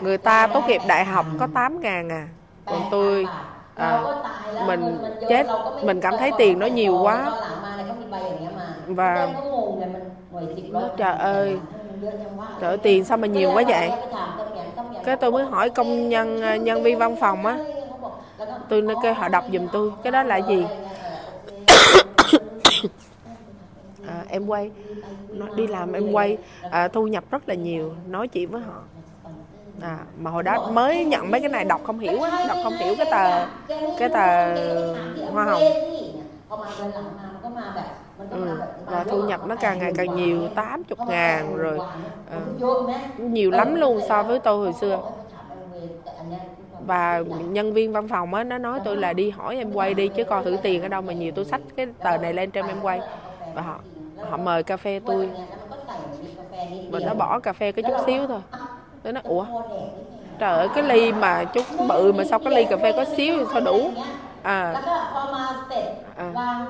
[0.00, 2.24] người ta tốt nghiệp đại học có 8 ngàn à
[2.66, 3.26] còn tôi
[3.75, 4.03] à,
[4.67, 4.97] mình
[5.29, 5.47] chết
[5.83, 7.31] mình cảm thấy tiền nó nhiều quá.
[8.87, 9.27] Và
[10.71, 11.57] nó trời ơi.
[12.61, 13.89] trời ơi, tiền sao mà nhiều quá vậy?
[15.03, 17.57] cái tôi mới hỏi công nhân nhân viên văn phòng á.
[18.69, 19.91] tôi nói kêu họ đọc giùm tôi.
[20.03, 20.65] cái đó là gì?
[24.07, 24.71] À, em quay.
[25.29, 26.37] Nó đi làm em quay.
[26.71, 27.93] À, thu nhập rất là nhiều.
[28.07, 28.83] Nói chuyện với họ
[29.81, 32.77] à, mà hồi đó mới nhận mấy cái này đọc không hiểu á đọc không
[32.77, 33.47] hiểu cái tờ
[33.97, 34.55] cái tờ
[35.31, 35.75] hoa hồng.
[38.29, 38.63] Ừ.
[38.87, 41.83] và thu nhập nó càng ngày càng nhiều 80 ngàn rồi
[42.25, 42.37] à,
[43.17, 45.01] nhiều lắm luôn so với tôi hồi xưa.
[46.79, 50.09] Và nhân viên văn phòng á nó nói tôi là đi hỏi em quay đi
[50.09, 52.67] chứ coi thử tiền ở đâu mà nhiều tôi xách cái tờ này lên trên
[52.67, 53.03] em quay.
[53.53, 53.83] Và họ
[54.19, 55.33] họ mời cà phê tôi.
[56.87, 58.41] Và nó bỏ cà phê cái chút xíu thôi
[59.03, 59.45] tôi nói ủa
[60.39, 63.37] trời ơi cái ly mà chút bự mà sao cái ly cà phê có xíu
[63.39, 63.91] thì sao đủ.
[64.43, 64.81] À.
[66.17, 66.65] À.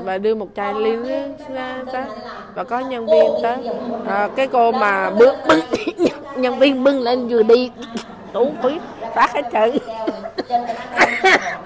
[0.00, 0.96] Và đưa một chai ly
[1.54, 2.06] ra, ra
[2.54, 3.56] và có nhân viên tới.
[4.08, 5.60] À, cái cô mà bước bưng
[6.36, 7.70] nhân viên bưng lên vừa đi
[8.32, 8.80] đủ phí
[9.14, 9.78] phát hết trơn.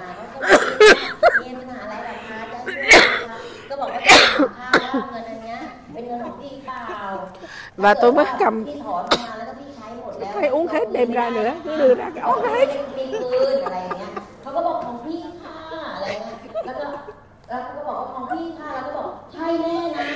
[7.79, 8.65] và tôi mới cầm
[10.41, 12.69] cái uống hết đem ra nữa cứ đưa ra cái uống hết.
[14.43, 15.55] เขาก็บอกของพี่ค่ะ
[15.95, 16.85] อะไรเงี้ยแล้วก็
[17.49, 20.09] แล้วก็บอกของพี่ค่ะแล้วก็บอกใช่แน่นะ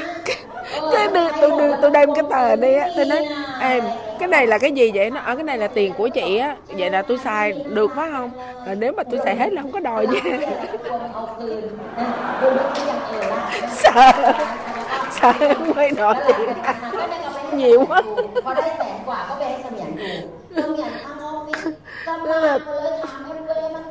[0.93, 3.29] cái đưa, tôi đưa tôi đem cái tờ đi á tôi nói
[3.61, 3.85] em
[4.19, 5.11] cái này là cái gì vậy?
[5.11, 6.57] Nó ở cái này là tiền của chị á.
[6.69, 8.31] Vậy là tôi xài được phải không?
[8.67, 10.19] Rồi nếu mà tôi xài hết là không có đòi gì,
[13.71, 14.13] sợ
[15.12, 16.74] sợ em quay nổi tiền ra.
[17.58, 18.02] nhiều quá
[18.46, 20.10] พอได้แสนกว่าก็ไปให้เสมียนดู
[20.54, 21.74] เสมียนทำออฟฟิศ
[22.08, 23.91] กำลังเลยถามให้เวยมันค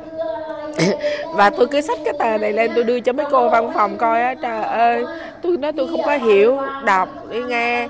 [1.34, 3.96] và tôi cứ sách cái tờ này lên, tôi đưa cho mấy cô văn phòng
[3.98, 4.34] coi á.
[4.34, 5.04] Trời ơi,
[5.42, 6.58] tôi nói tôi không có hiểu.
[6.84, 7.88] Đọc, đi nghe.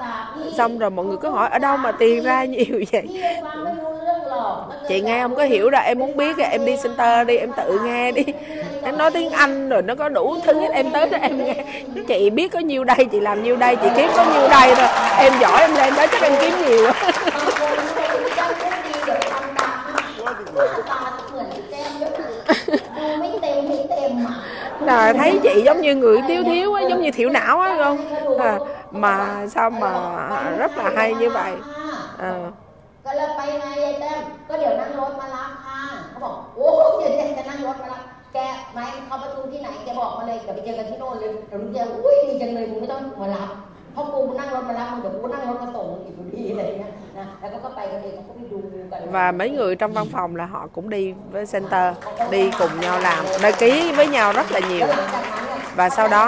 [0.57, 3.09] Xong rồi mọi người cứ hỏi, ở đâu mà tiền ra nhiều vậy?
[4.89, 7.81] Chị nghe không có hiểu đâu, em muốn biết em đi center đi, em tự
[7.85, 8.25] nghe đi.
[8.83, 11.55] Em nói tiếng anh rồi nó có đủ thứ hết, em tới đó em nghe.
[12.09, 14.89] Chị biết có nhiêu đây, chị làm nhiêu đây, chị kiếm có nhiêu đây rồi
[15.19, 16.93] em giỏi em lên đó chắc em kiếm nhiều.
[24.82, 27.98] là thấy chị giống như người thiếu thiếu á giống như thiểu não á không
[28.40, 28.60] à,
[28.92, 29.92] mà sao mà
[30.58, 31.54] rất là hay như vậy
[32.18, 32.52] à,
[33.08, 34.20] ก็เลยไปไงยายแต้ม
[34.50, 38.04] ก็เดี๋ยวนั่งรถมารับค่ะเขาบอกโอ้เดี๋ยวจะนั่งรถมารับ
[38.34, 38.38] แก
[38.74, 48.58] ไหมเขาประตูที่ไหนแกบอกมาเลยเดี๋ยวไปเจอกันที่โน่นเลยเดี๋ยวมึงจะอุ้ยดีจังเลยมึงไม่ต้องมารับเ พราะกูนั่งรถมารับมึงเดี๋ยวกูนั่งรถมาส่งมึงอีกพอดีอะไรอย่างเงี้ยนะแล้วก็ก็ไปกันเองเขาก็ไปดู
[48.92, 51.86] กัน và mấy người trong văn phòng là họ cũng đi với center
[52.32, 54.88] đi cùng nhau làm đăng ký với nhau rất là nhiều
[55.76, 56.26] và sau đó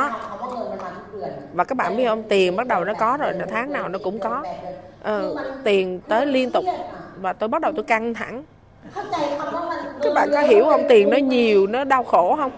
[1.54, 4.00] và các bạn biết không tiền bắt đầu nó có rồi là tháng nào nó
[4.04, 4.44] cũng có
[5.04, 6.66] ờ, tiền tới liên tục
[7.22, 8.44] và tôi bắt đầu tôi căng thẳng
[8.94, 12.52] เข้าใจคำว่ามัน các bạn có hiểu không tiền nó nhiều nó đau khổ không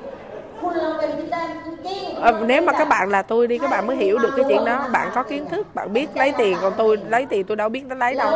[2.20, 4.64] Ờ, nếu mà các bạn là tôi đi, các bạn mới hiểu được cái chuyện
[4.64, 4.89] đó.
[4.93, 7.84] Bạn có kiến thức, bạn biết lấy tiền, còn tôi, lấy tiền tôi đâu biết
[7.87, 8.32] nó lấy đâu.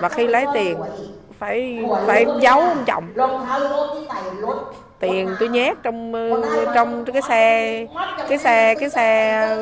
[0.00, 0.78] Và khi lấy tiền,
[1.38, 3.04] phải phải giấu ông chồng.
[4.98, 6.42] Tiền tôi nhét trong ờ,
[6.74, 7.86] trong cái xe
[8.28, 9.56] cái xe cái xe,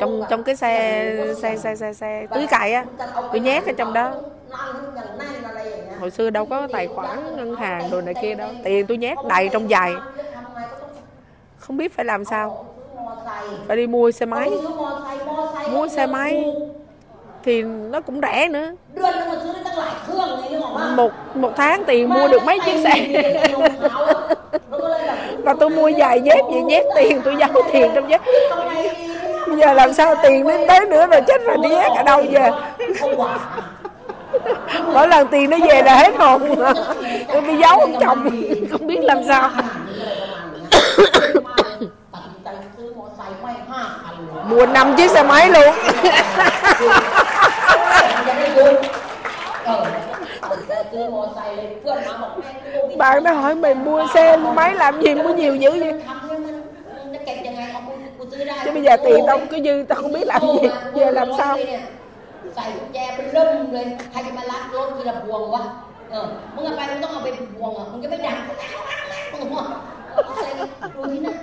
[0.00, 2.84] trong trong cái xe xe xe xe xe túi cày á,
[3.32, 4.12] tôi nhét ở trong đó.
[6.00, 8.48] Hồi xưa đâu có tài khoản ngân hàng đồ này kia đâu.
[8.64, 9.92] Tiền tôi nhét đầy trong giày
[11.68, 12.64] không biết phải làm sao.
[13.68, 14.50] Phải đi mua xe máy.
[15.72, 16.44] mua xe máy.
[17.44, 18.72] thì nó cũng rẻ nữa.
[20.96, 23.22] Một một tháng tiền mua được mấy chiếc xe.
[25.38, 28.20] và tôi mua giày dép vậy dép tiền tôi giấu tiền trong dép.
[29.46, 32.22] Bây giờ làm sao tiền đến tới nữa rồi chết rồi đi hết ở đâu
[32.30, 32.50] về
[34.94, 36.42] mỗi lần tiền nó về là hết hồn.
[37.32, 38.30] Tôi đi giấu chồng.
[38.70, 39.50] Không biết làm sao.
[44.49, 45.73] mua năm chiếc xe máy luôn
[48.27, 48.75] จะได้ยืม
[49.65, 49.83] เออ
[50.91, 56.55] ซื้อมอไซค์เลยเพื่อนมาบอกแม่ลูก bạn nó hỏi mày mua xe máy làm gì mua nhiều dữ vậy ทำเนี่ยมัน
[57.01, 61.53] มันจะเก็บยังไงเอากูกูซื้อได้ chứ bây giờ tiền tao cứ dư tao không biết làm gì giờ làm sao
[62.55, 65.63] ใส่กุญแจเป็นเริ่มเลยใครจะมารักรถทีละพวงวะ
[66.11, 66.25] เออ
[66.55, 69.15] มึงเอาไปมึงต้องเอาไปพวงอ่ะมึงจะไม่ดังมึงเอาอะไร
[70.95, 71.35] ดูที่นะ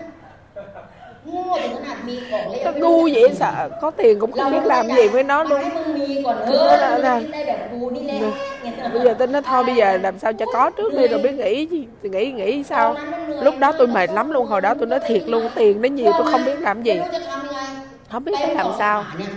[1.26, 5.48] โง่ถึงขนาดมีของเลย nó ngu vậy sợ có tiền cũng không biết làm gì với nó ให้
[5.50, 8.32] luôn มึงมีก่อนเถ Cứ อะ nói là- là- ได้แบบกูนี่แหละ
[8.92, 11.34] bây giờ tôi nói thôi bây giờ làm sao cho có trước đi rồi biết
[11.40, 12.86] nghĩ gì thì nghĩ nghĩ sao
[13.44, 16.12] lúc đó tôi mệt lắm luôn hồi đó tôi nói thiệt luôn tiền nó nhiều
[16.18, 17.60] tôi không biết làm gì ไม่รู้จะทำยังไง
[18.12, 19.32] không biết phải làm sao ขาเนี่ย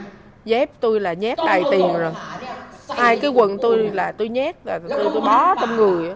[0.46, 2.54] dép tôi là nhét đầy tiền rồi ขาเนี่ย
[2.86, 6.16] ใส่ hai cái quần tôi là tôi nhét là tôi tôi bó trong người á.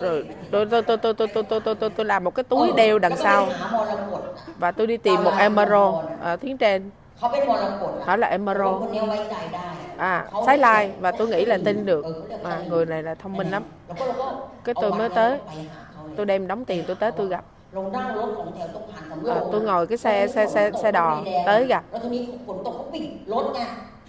[0.00, 0.18] rồi
[0.50, 2.98] tôi tôi tôi tôi tôi tôi tôi tôi tôi tôi làm một cái túi đeo
[2.98, 4.22] đằng sau แล้วก็ไปหาหมอลำกด
[4.62, 6.80] và tôi đi tìm một emerald ở tiếng trên
[7.18, 9.66] เขาเป็นมรกต hỏi là คน emerald นี้ไว้ใจได้
[10.12, 10.14] à
[10.46, 12.04] sái lai và tôi nghĩ là tin được
[12.44, 14.26] mà người này là thông minh lắm แล้วก็เราก็
[14.64, 17.44] cái tôi mới tới ไปหาเขาเลย tôi đem đóng tiền tôi tới tôi gặp
[17.76, 23.60] ลงนั่งรถของแถวตรงผ่านสำโรง à, tôi ngồi cái xe xe xe xe đò ไฟแดง tới gặp แล้วทีนี้ฝนตกเขาปิดรถไง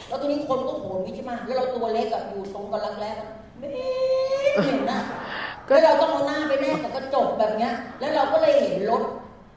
[0.08, 3.16] แล้วทีนี้คนก็โหนวิใช่ไหมแล้วเราตัวเล็กอะอยู่ตรงกำลังแรก
[3.60, 3.68] ไม่
[4.66, 5.21] เห็นนะ ก็
[5.68, 9.04] แล้วเราต้องเอาหน้าไปแนบกับกระจกแบบเนี้ย แล้วเราก็เลยเห็นรถ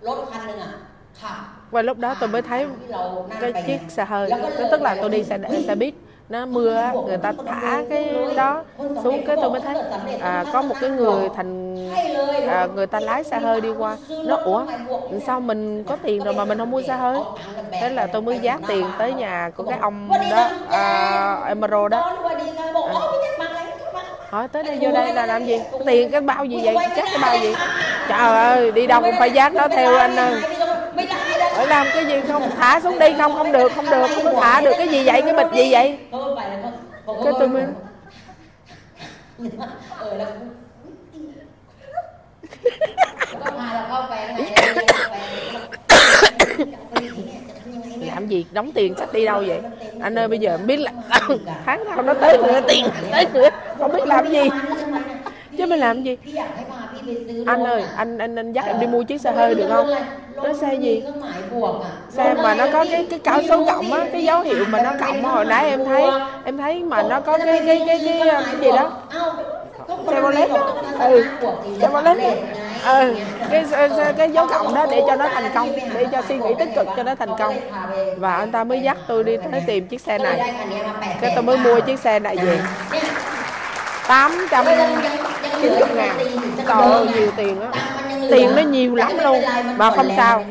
[0.06, 0.72] รถคันหนึ่งอะ
[1.20, 1.36] ขับ
[1.74, 4.92] và lúc đó tôi mới thấy ที่เรานั่ง cái ไปเนี่ย chiếc xe hơi Tức- tức là
[5.00, 5.38] tôi đi xe
[5.68, 5.94] xe buýt
[6.28, 8.04] nó mưa á, người ta thả cái
[8.36, 8.64] đó
[9.04, 9.76] xuống cái tôi mới thấy
[10.20, 13.96] à, có một cái người thành ใช่เลย à, người ta lái xe hơi đi qua
[14.24, 14.64] nó ủa
[15.26, 17.18] sao mình có tiền rồi mà mình không mua xe hơi
[17.80, 20.84] thế là tôi mới dát tiền tới nhà của cái ông đó à,
[21.46, 22.00] Emerald ต đó
[22.74, 23.33] อ
[24.35, 25.59] hỏi tới đây vô đây là làm gì?
[25.85, 26.75] Tiền cái bao gì vậy?
[26.95, 27.53] Chắc cái bao gì?
[28.09, 30.41] Trời ơi, đi đâu cũng phải dán nó theo anh ơi.
[31.55, 32.49] Phải làm cái gì không?
[32.57, 35.21] Thả xuống đi, không không được không được, không có thả được cái gì vậy?
[35.21, 35.97] Cái bịch gì vậy?
[37.23, 37.63] Cái tôi mới
[48.15, 48.45] làm gì?
[48.51, 49.59] Đóng tiền sách đi đâu vậy?
[50.01, 50.91] Anh ơi bây giờ biết là
[51.65, 53.49] tháng sau nó tới nữa tiền tới nữa
[53.79, 54.49] không biết làm gì.
[55.57, 56.17] Chứ mình làm gì?
[57.45, 59.87] Anh ơi anh anh anh dắt em đi mua chiếc xe hơi được không?
[60.35, 61.03] Nó xe gì?
[62.09, 64.91] Xe mà nó có cái cái cao số cộng á cái dấu hiệu mà nó
[64.99, 66.03] cộng hồi nãy em thấy
[66.43, 68.91] em thấy mà nó có cái cái cái cái, cái, cái gì đó?
[70.07, 70.49] Xe bolet
[70.99, 71.25] ừ
[71.81, 72.17] xe bolet
[72.83, 73.15] ừ,
[73.51, 76.49] cái, cái cái dấu cộng đó để cho nó thành công để cho suy nghĩ
[76.59, 77.55] tích cực cho nó thành công.
[78.17, 80.53] Và anh ta mới dắt tôi đi tới tìm chiếc xe này.
[81.21, 82.59] Cái tôi mới mua chiếc xe này về.
[84.07, 86.17] 890 ngàn.
[86.67, 87.67] Còn nhiều tiền á.
[88.31, 89.41] Tiền nó nhiều lắm luôn
[89.77, 90.45] Mà không sao.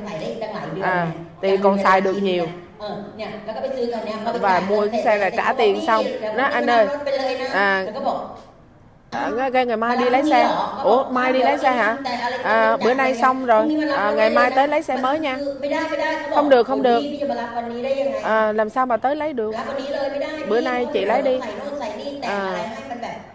[0.82, 1.06] À,
[1.40, 2.46] Tiền còn xài được nhiều.
[4.40, 6.04] Và mua chiếc xe là trả tiền xong.
[6.36, 6.86] Nó anh ơi
[7.52, 7.84] à,
[9.14, 9.30] À,
[9.64, 10.48] ngày mai đi lấy xe.
[10.82, 11.96] Ủa mai đi lấy xe hả?
[12.42, 13.76] À, bữa nay xong rồi.
[13.96, 15.38] À, ngày mai tới lấy xe mới nha.
[16.34, 17.02] Không được không được.
[18.22, 19.54] À, làm sao mà tới lấy được?
[20.48, 21.40] Bữa nay chị lấy đi.
[22.22, 22.52] À,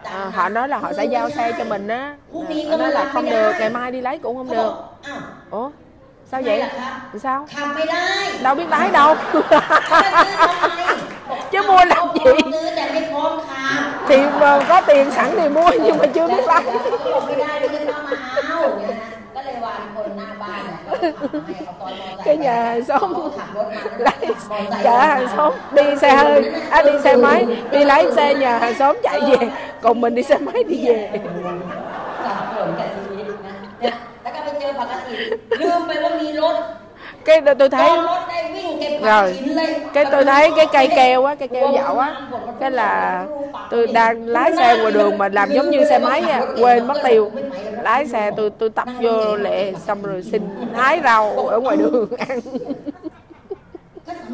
[0.04, 2.16] à, họ nói là họ sẽ giao xe cho mình á.
[2.72, 4.74] À, nói là không được ngày mai đi lấy cũng không được.
[5.52, 5.72] Ủa
[6.32, 6.64] sao vậy?
[7.22, 7.48] Sao?
[8.44, 9.16] Đâu biết lái đâu.
[11.52, 12.32] chứ mua làm gì?
[14.08, 16.64] thì ờ, có tiền sẵn thì mua nhưng mà chưa biết lắm
[22.26, 23.14] cái nhà hàng xóm
[23.98, 24.14] lấy
[24.84, 25.54] chở hàng xóm.
[25.72, 26.52] Đi xe hơi.
[26.70, 27.46] À, đi xe máy.
[27.72, 29.50] Đi lấy xe nhà hàng xóm chạy về.
[29.82, 31.10] Còn mình đi xe máy đi về.
[34.24, 35.14] แล้วก็ไปเจอปกติ
[35.62, 36.56] ลืมไปว่ามีรถ
[37.26, 37.90] cái tôi thấy
[39.00, 39.38] rồi
[39.94, 42.16] cái tôi thấy cái cây keo á cây keo dạo á
[42.60, 43.30] cái là
[43.70, 47.02] tôi đang lái xe ngoài đường mà làm giống như xe máy nha, quên mất
[47.02, 47.32] tiêu.
[47.80, 52.10] lái xe tôi tôi tập vô lệ xong rồi xin hái rau ở ngoài đường
[52.18, 52.40] ăn.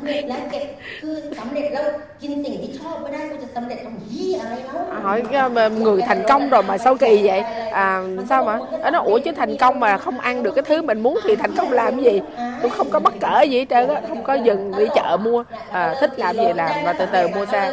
[0.04, 0.64] เร็จแล้วเก็บ
[1.02, 1.84] คือสำเร็จแล้ว
[2.22, 7.40] กินสิ่งที่ชอบไม่ได้ก็จะสำเร็จทำเหี้ยอะไรแล้ว hỏi cái mà người thành công rồi mà sao kỳ vậy
[7.72, 10.82] à, sao mà Ờ, nó ủa chứ thành công mà không ăn được cái thứ
[10.82, 12.20] mình muốn thì thành công làm cái gì
[12.62, 15.44] tôi không có mắc cỡ gì hết trơn á không có dừng đi chợ mua
[15.72, 17.72] à, thích làm gì làm và từ từ mua xe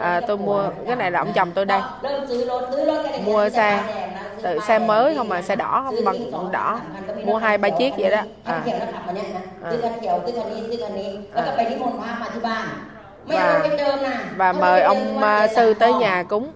[0.00, 3.70] à, tôi mua cái này là ông chồng tôi đây เริ่มซื้อรถซื้อรถกัน mua xe
[4.42, 6.16] từ xe mới không mà xe đỏ không bằng
[6.52, 6.80] đỏ
[7.24, 9.18] mua hai ba chiếc vậy đó คัน
[11.34, 11.42] à,
[11.77, 12.67] môn với một Muhammad Matiban
[13.25, 15.21] và cái đơn nè và mời ông
[15.55, 16.51] sư tới nhà cúng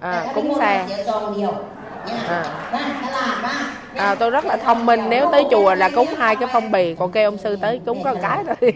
[0.00, 0.86] à, cúng xe
[2.28, 2.44] à.
[3.96, 5.00] À, tôi rất là thông minh.
[5.08, 6.94] Nếu tới chùa là cúng hai cái phong bì.
[6.94, 8.72] Còn kêu ông sư tới cúng có cái thôi.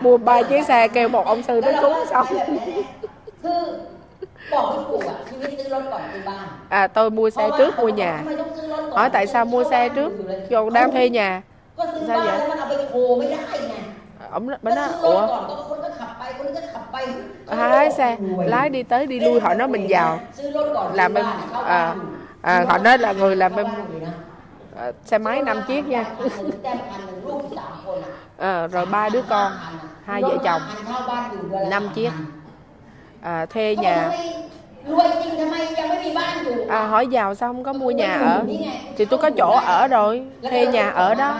[0.00, 2.26] Mua ba chiếc xe kêu một ông sư tới cúng xong
[6.68, 8.24] à tôi mua xe trước mua nhà.
[8.90, 10.12] hỏi tại sao mua xe trước?
[10.50, 11.42] còn đang thuê nhà.
[12.06, 12.40] sao vậy?
[14.32, 15.26] ổng bên đó ủa?
[17.46, 20.20] À, hai xe lái đi tới đi lui à, à, họ nói mình giàu
[20.92, 21.24] làm bên
[21.66, 21.94] à,
[22.42, 23.66] à, họ nói là người làm bên
[24.76, 26.04] à, xe máy năm chiếc nha.
[28.38, 29.52] À, rồi ba đứa con
[30.04, 30.62] hai vợ chồng
[31.70, 32.10] năm chiếc
[33.22, 34.12] à, thuê nhà.
[36.68, 38.42] à, hỏi giàu sao không có mua nhà ở?
[38.96, 40.22] thì tôi có chỗ ở rồi.
[40.42, 41.34] Thuê nhà ở đó.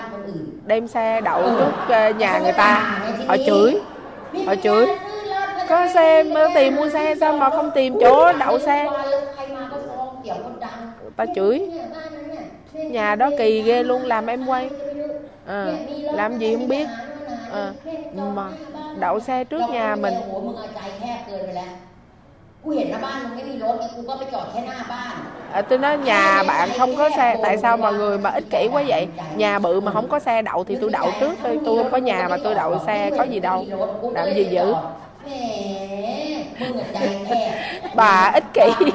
[0.67, 3.01] đem xe đậu trước ờ, nhà người ta.
[3.27, 3.75] họ chửi.
[4.47, 4.87] Họ chửi.
[5.69, 6.25] có xe
[6.55, 8.89] tìm mua xe sao mà không tìm chỗ đậu xe?
[11.17, 11.71] ta chửi.
[12.73, 14.71] nhà đó kỳ ghê luôn làm em quay.
[15.47, 15.67] à,
[16.13, 16.87] làm gì không biết
[17.54, 17.74] à,
[18.38, 18.48] mà
[19.00, 21.74] đậu xe trước nhà mình โอ้โหมึงเอาใจแคบเกินไปแล้ว
[22.64, 25.14] กูเห็นหน้าบ้านมึงไม่มีรถไงกูก็ไปจอดแค่หน้าบ้าน
[25.54, 28.68] à, tôi nói nhà bạn không có xe tại sao mà người mà ích kỷ
[28.74, 31.78] quá vậy nhà bự mà không có xe đậu thì tôi đậu trước thôi tôi
[31.78, 33.66] không có nhà mà tôi đậu xe có gì đâu
[34.14, 34.74] làm gì dữ
[35.26, 36.31] แหม
[37.95, 38.91] bà ích kỷ.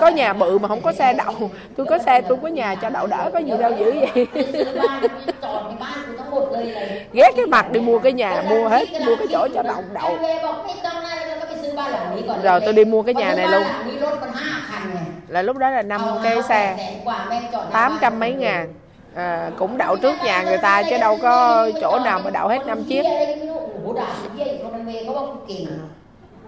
[0.00, 1.50] Có nhà bự mà không có xe đậu.
[1.76, 4.26] Tôi có xe tôi có nhà cho đậu đỡ có gì đâu dữ vậy.
[7.12, 10.18] Ghét cái mặt đi mua cái nhà mua hết mua cái chỗ cho đậu đậu.
[12.42, 13.62] Rồi tôi đi mua cái nhà này luôn.
[15.28, 16.92] Là lúc đó là năm cái xe.
[17.72, 18.74] tám trăm mấy ngàn.
[19.14, 22.66] À, cũng đậu trước nhà người ta chứ đâu có chỗ nào mà đậu hết
[22.66, 23.02] năm chiếc.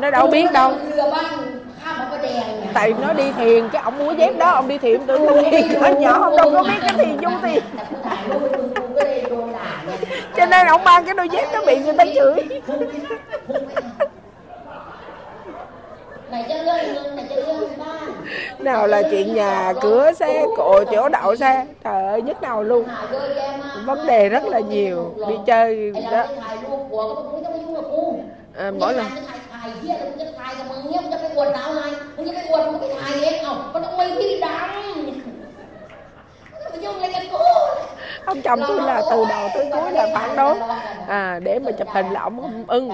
[0.00, 0.72] nó đâu biết đâu
[2.74, 5.80] tại nó đi thiền cái ông mua dép đó ông đi thiền tự nó thiền
[5.80, 7.62] nó nhỏ ông đâu có biết cái thiền vô thiền
[10.36, 12.60] cho nên ông mang cái đôi dép nó bị người ta chửi
[18.58, 22.84] nào là chuyện nhà cửa xe cộ chỗ đậu xe trời ơi nhức đầu luôn
[23.84, 26.24] vấn đề rất là nhiều đi chơi đó
[28.58, 29.06] à, mỗi lần
[29.61, 31.83] ายถ่ายเหี้ยอะไรมึงจะถ่ายกับมึงเนี่ยมึงจะไปอวดดาวอะไร
[32.15, 34.69] มึงจะไปอวดมึงก็ไปถ่ายเองเอ้ามันต้องมีพี่ดัง
[36.51, 37.43] มึงจะไปยุ่งอะไรกับกู
[38.25, 40.55] ông chồng tôi là từ đầu tới cuối là phản đối
[41.07, 42.89] à, để mà chụp hình là ông không ưng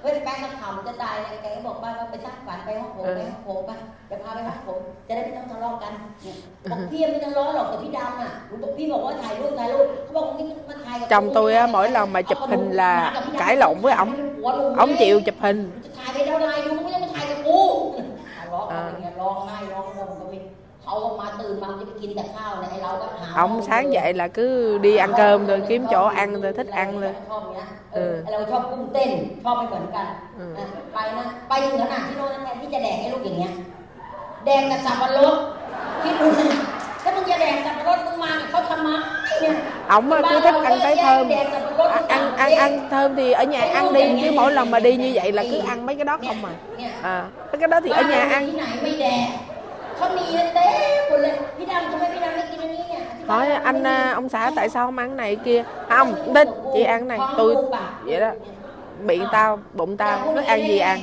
[0.03, 3.71] เฮ้ยแป๊กก็ขำจะตายเลยแกก็บอกว่าไปสร้างฝันไปห้องโถงไปห้องโถงไป
[4.09, 4.79] เดี๋ยวพาไปห้องโถง
[5.09, 6.37] จะได้ไม่ต้องทะเลาะกันเนี่ย
[6.71, 8.33] บอกพี่ไม่ทะเลาะหรอกแต่พี่ดำอ่ะ
[8.63, 12.93] บอกพี่บอกว่าถ่ายรูปถ่ายรูปเขาบอกมึงมาถ่ายกับ chồng tôi á mỗi lần mà chụp hình là
[13.39, 14.11] cãi lộn với ổng
[14.83, 20.52] ổng chịu chụp hình จะถ่ายไปเท่าไรดูมึงก็ยังมาถ่ายกับ ร้องไห้ร้องห่มก็มีเขาออกม
[21.27, 26.69] าตื่นมาจะไปกินแต่ข้าวเนี่ยไอ้เราก็หา ông sáng dậy là cứ đi ăn cơm thôi kiếm chỗ ăn thôi thích
[26.83, 29.11] ăn thôi ชอบอย่างเงี้ยเอ เอ อ อ ไอ้เราชอบกุ้งเต้น
[29.45, 33.53] ชอบไม่เหมือนกัน เออ นะไปนะไปถึงขนาดที่โน่นนะที่จะแดกให้ลูกอย่างเงี้ย
[34.45, 35.35] แดกกับสับปะรด
[36.03, 36.49] คิดดูนะ
[37.03, 38.97] ถ้ามึงจะแดกสับปะรดมึงมาเนี่ยเขาทำมา
[39.41, 39.55] เนี่ย
[39.97, 41.29] ổng á, cứ thích ăn cái thơm
[41.91, 44.97] ăn ăn ăn, ăn thơm thì ở nhà ăn đi chứ mỗi lần mà đi
[44.97, 47.17] như vậy là cứ ăn mấy cái đó không mà เนี่ย à
[47.51, 49.49] mấy cái đó thì ở nhà ที่ ăn
[49.93, 50.25] ไหนไม่แดกเขามี
[50.55, 56.83] เต็มหมดเลยพี่ดำทำไมพี่ดำไม่กินอันนี้เนี่ยอธิบาย hỏi anh à, ông xã tại sao không ăn cái này kia không thích chị
[56.83, 57.57] ăn cái này tôi
[58.07, 58.31] vậy đó
[59.07, 60.99] bị tao bụng tao nói ăn gì ăn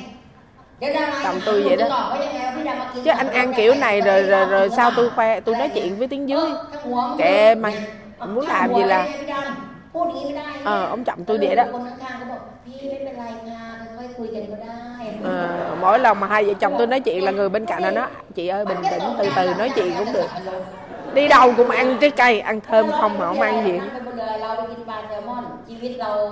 [0.80, 4.90] เดี๋ยวดารา chồng tôi vậy đó ตอบว่ายังไงว่าพี่ดำมากิน chứ anh ăn kiểu này rồi rồi rồi sao
[4.96, 7.74] tôi khoe tôi nói chuyện với tiếng dưới เออถ้าหัวมึง kệ mày
[8.18, 13.62] mày muốn làm gì làm พี่ดำพูดอย่างนี้ไม่ได้ ờ ông chồng tôi vậy đó คนข้างๆก็บอกพี่ไม่เป็นไรค่ะ
[13.96, 14.89] ค่อยๆคุยกันก็ได้
[15.25, 17.91] à, mỗi lần mà hai vợ chồng tôi nói chuyện là người bên cạnh là
[17.91, 20.27] nó chị ơi bình tĩnh từ từ nói chuyện cũng được.
[21.13, 23.79] Đi đâu cũng ăn trái cây ăn thơm không mà không ăn gì.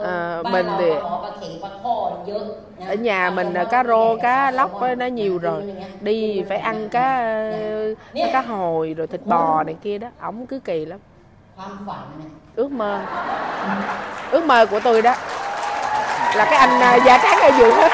[0.04, 0.92] À, mình thì
[2.88, 5.64] ở nhà mình cá rô cá lóc nó nhiều rồi.
[6.02, 7.18] Đi phải ăn cá
[8.16, 11.00] ờ, cá hồi rồi thịt bò này kia đó ổng cứ kỳ lắm.
[12.56, 13.00] Ước mơ.
[14.32, 15.16] Ước mơ của tôi đó
[16.36, 17.92] là cái anh à, da trắng ở giường hết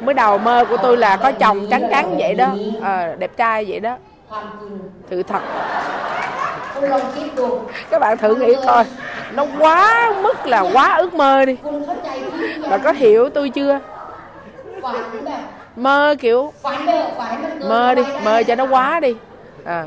[0.00, 2.46] mới đầu mơ của tôi là có chồng trắng trắng vậy đó.
[2.82, 3.96] À, đẹp trai vậy đó.
[5.10, 5.40] Sự thật.
[7.90, 8.84] Các bạn thử nghĩ coi.
[9.32, 11.56] Nó quá mức là quá ước mơ đi.
[12.70, 13.78] Mà có hiểu tôi chưa?
[15.76, 16.52] Mơ kiểu
[17.68, 19.16] mơ đi mơ cho nó quá đi.
[19.64, 19.84] À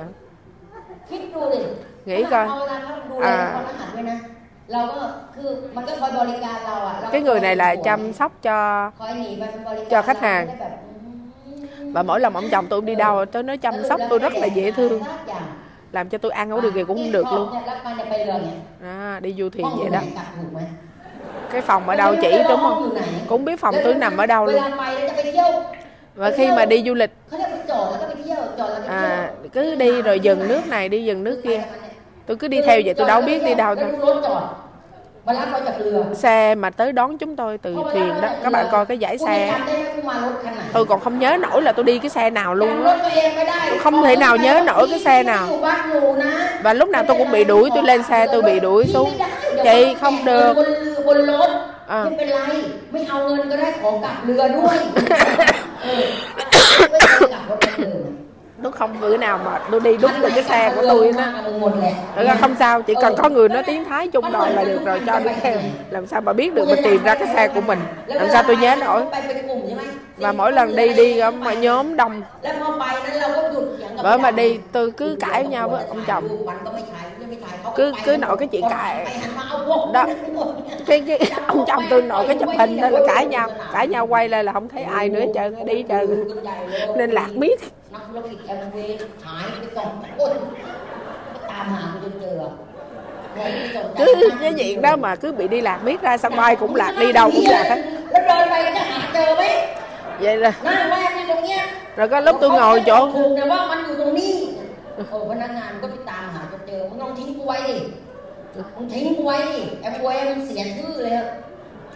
[2.09, 4.19] nghĩ coi เอาเวลาเขาดูแล อ่า คนอาหารด้วยนะ
[4.73, 5.01] เราก็
[5.35, 8.59] คือมันก็คอยบริการเราอ่ะเราก็ cái người này là คอย chăm sóc cho
[9.01, 10.73] คอยหนีไปบริการ cho khách hàng เราไม่ได้แบบ
[11.47, 14.47] อืม và mỗi lần ông chồng tôi đi đâu tôi nói chăm sóc tôi rất là
[14.47, 15.47] dễ thương สักอย่าง
[15.93, 18.57] làm cho tôi ăn không được gì cũng không được luôn เนี่ยรับมาเนี่ยไปเรือเนี่ย
[19.17, 20.61] à, đi du thuyền ห้องอยู่ vậy ไหน đó กลับถูกไหม
[21.53, 22.97] cái phòng ở đâu chỉ đúng không
[23.29, 25.49] cũng biết phòng tôi nằm ở đâu เว luôn ลาไปแล้วจะไปเที่ยว
[26.21, 31.05] và khi mà đi du lịch เขาเรียกไปจอดแล้วก็ไปเที่ยวจอดแล้วไปเที่ยว à, cứ đi rồi dừng nước này đi
[31.05, 31.61] dừng nước kia
[32.27, 34.43] tôi cứ đi theo vậy tôi đâu biết đi đâu แล้ว thôi ดูรถจอด
[35.27, 39.29] มารับเราจากเรือ xe mà tới đón chúng tôi từ thuyền đó các bạn coi cái dãy คุณยัง
[39.29, 42.75] xe จำได้ไหมคุณมารถคันไหน tôi còn không nhớ nổi là tôi đi cái xe nào จำ luôn
[42.87, 46.33] ร á ถตัวเองไม่ได้ không thể nào nhớ nổi cái xe nào อยู่บ้านหนูนะ
[46.65, 49.11] và lúc nào tôi cũng bị đuổi tôi lên xe tôi bị đuổi xuống
[49.67, 51.51] chị không được บนเรือบนรถ
[51.93, 52.41] อ่า ไม่เป็นไร
[52.93, 54.77] ไม่เอาเงินก็ได้ขอกลับเรือด้วย
[55.83, 56.05] เออ
[56.91, 58.13] ไม่เคยกลับรถคนอื่น
[58.62, 61.24] nó không bữa nào mà tôi đi đúng được cái xe của tôi đó
[62.16, 65.02] Thật không sao, chỉ cần có người nói tiếng thái chung đòi là được rồi,
[65.06, 65.58] cho đứng theo
[65.90, 67.80] làm sao mà biết được mình tìm ra cái xe của mình?
[68.06, 69.04] Làm sao tôi nhớ nổi?
[70.18, 72.22] Và mỗi lần đi đi ở mà nhóm đông.
[74.04, 76.28] Bởi mà đi, tôi cứ cãi nhau với ông chồng
[77.76, 79.06] cứ cứ nội cái chuyện cãi.
[79.94, 80.06] đó.
[80.86, 84.08] cái, cái ông chồng tôi nội cái chụp hình nên là cãi nhau cãi nhau
[84.08, 86.28] quay lên là không thấy ai nữa trơn đi trơn.
[86.98, 87.60] nên lạc miết.
[93.98, 96.94] cứ cái chuyện đó mà cứ bị đi lạc biết ra sân bay cũng lạc
[97.00, 97.82] đi đâu cũng lạc hết.
[100.20, 100.54] Vậy là
[101.96, 103.10] rồi có lúc tôi ngồi chỗ
[105.01, 107.77] ถูกแต่ว่ามันอยู่ตรงนี้เออพนักงานก็ไปตามหาจนเจอมึงลองทิ้งกูไว้ดิ
[108.77, 111.29] มึงทิ้งกูไว้ดิแอมเวย์มันเสียชื่อเลยอะ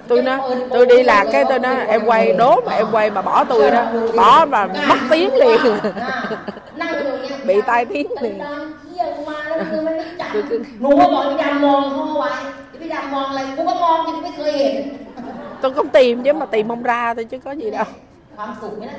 [0.08, 0.38] tôi nói
[0.70, 3.70] tôi đi lạc cái tôi nói em quay đố mà em quay mà bỏ tôi
[3.70, 3.82] đó
[4.16, 5.60] bỏ mà mất tiếng liền
[6.80, 12.30] นั่งอยู่ตรงเนี้ย bị tai tiếng มัน liền ตามเที่ยวมาแล้วคือมันไม่จับ คือคือ หนูก็บอกพี่ดำมองเขาเอาไว้
[12.82, 14.74] พี่ดำมองอะไรกูก็มองยังไม่เคยเห็น
[15.62, 17.88] tôi không tìm chứ mà tìm không ra thôi chứ có gì đâu
[18.36, 18.98] ความสุขไหมนะ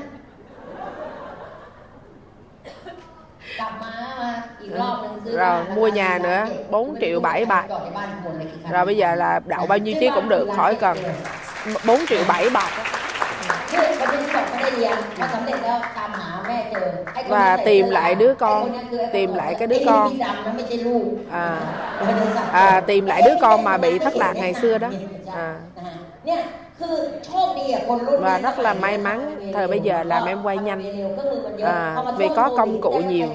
[5.24, 5.36] Ừ.
[5.36, 7.66] rồi mua nhà nữa 4 triệu 7 bạc.
[8.70, 10.98] rồi bây giờ là đậu bao nhiêu chứ cũng được khỏi cần.
[11.86, 12.70] 4 triệu 7 bạc.
[17.28, 18.72] Và tìm lại đứa con
[19.12, 20.18] tìm lại cái đứa con.
[21.30, 21.58] à,
[22.52, 24.88] à tìm lại đứa con mà bị thất lạc ngày xưa đó.
[25.34, 25.54] À
[28.20, 29.50] và rất là may mắn.
[29.54, 30.82] Thời bây giờ làm em quay nhanh.
[31.62, 33.28] À, vì có công cụ nhiều.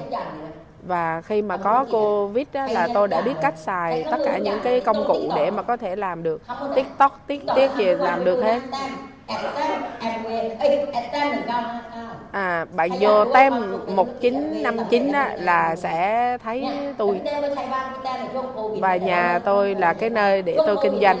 [0.82, 4.60] Và khi mà có covid đó, là tôi đã biết cách xài tất cả những
[4.60, 6.42] cái công cụ để mà có thể làm được.
[6.74, 8.60] Tiktok tiết tiết gì làm được hết.
[12.32, 13.52] À bạn vô tem
[13.86, 17.20] 1959 á là sẽ thấy tôi.
[18.80, 21.20] Và nhà tôi là cái nơi để tôi kinh doanh.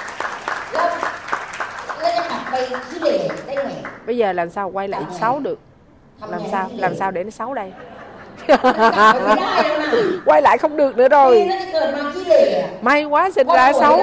[2.51, 3.83] bây cái lề đây này.
[4.05, 5.59] Bây giờ làm sao quay lại xấu được?
[6.29, 7.71] Làm sao làm sao để nó xấu đây?
[10.25, 11.49] Quay lại không được nữa rồi.
[12.81, 13.99] May quá sinh ra xấu.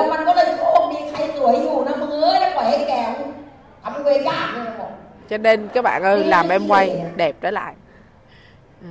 [5.29, 7.75] cho nên các bạn ơi làm em quay đẹp trở lại.
[8.83, 8.89] Ừ.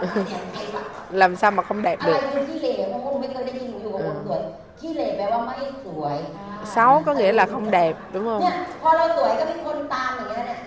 [1.10, 2.20] Làm sao mà không đẹp được?
[4.28, 4.65] ừ
[6.64, 7.02] xấu à.
[7.06, 8.42] có nghĩa là không đẹp đúng không?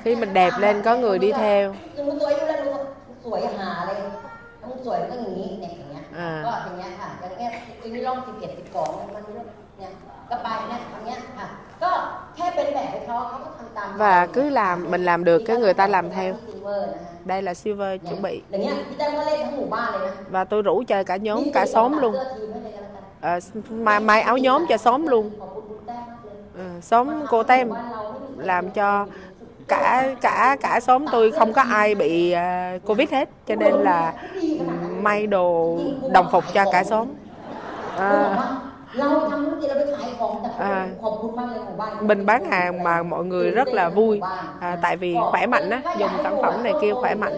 [0.03, 1.76] Khi mình đẹp lên có người đi theo.
[6.18, 6.44] À.
[13.95, 16.36] và cứ làm mình làm được cái người ta làm theo.
[17.26, 18.41] đây là silver chuẩn bị.
[20.30, 22.15] Và tôi rủ chơi cả nhóm cả xóm luôn
[23.21, 23.39] à,
[23.69, 25.29] mai, mai áo nhóm cho xóm luôn.
[26.57, 27.69] À, xóm cô tem
[28.37, 29.05] làm cho
[29.67, 34.13] cả cả cả xóm tôi không có ai bị uh, covid hết cho nên là
[35.01, 35.77] may đồ
[36.11, 37.07] đồng phục cho cả xóm.
[37.97, 38.37] À,
[40.59, 40.87] à,
[42.01, 44.21] mình bán hàng mà mọi người rất là vui
[44.59, 47.37] à, tại vì khỏe mạnh á dùng sản phẩm này kia khỏe mạnh.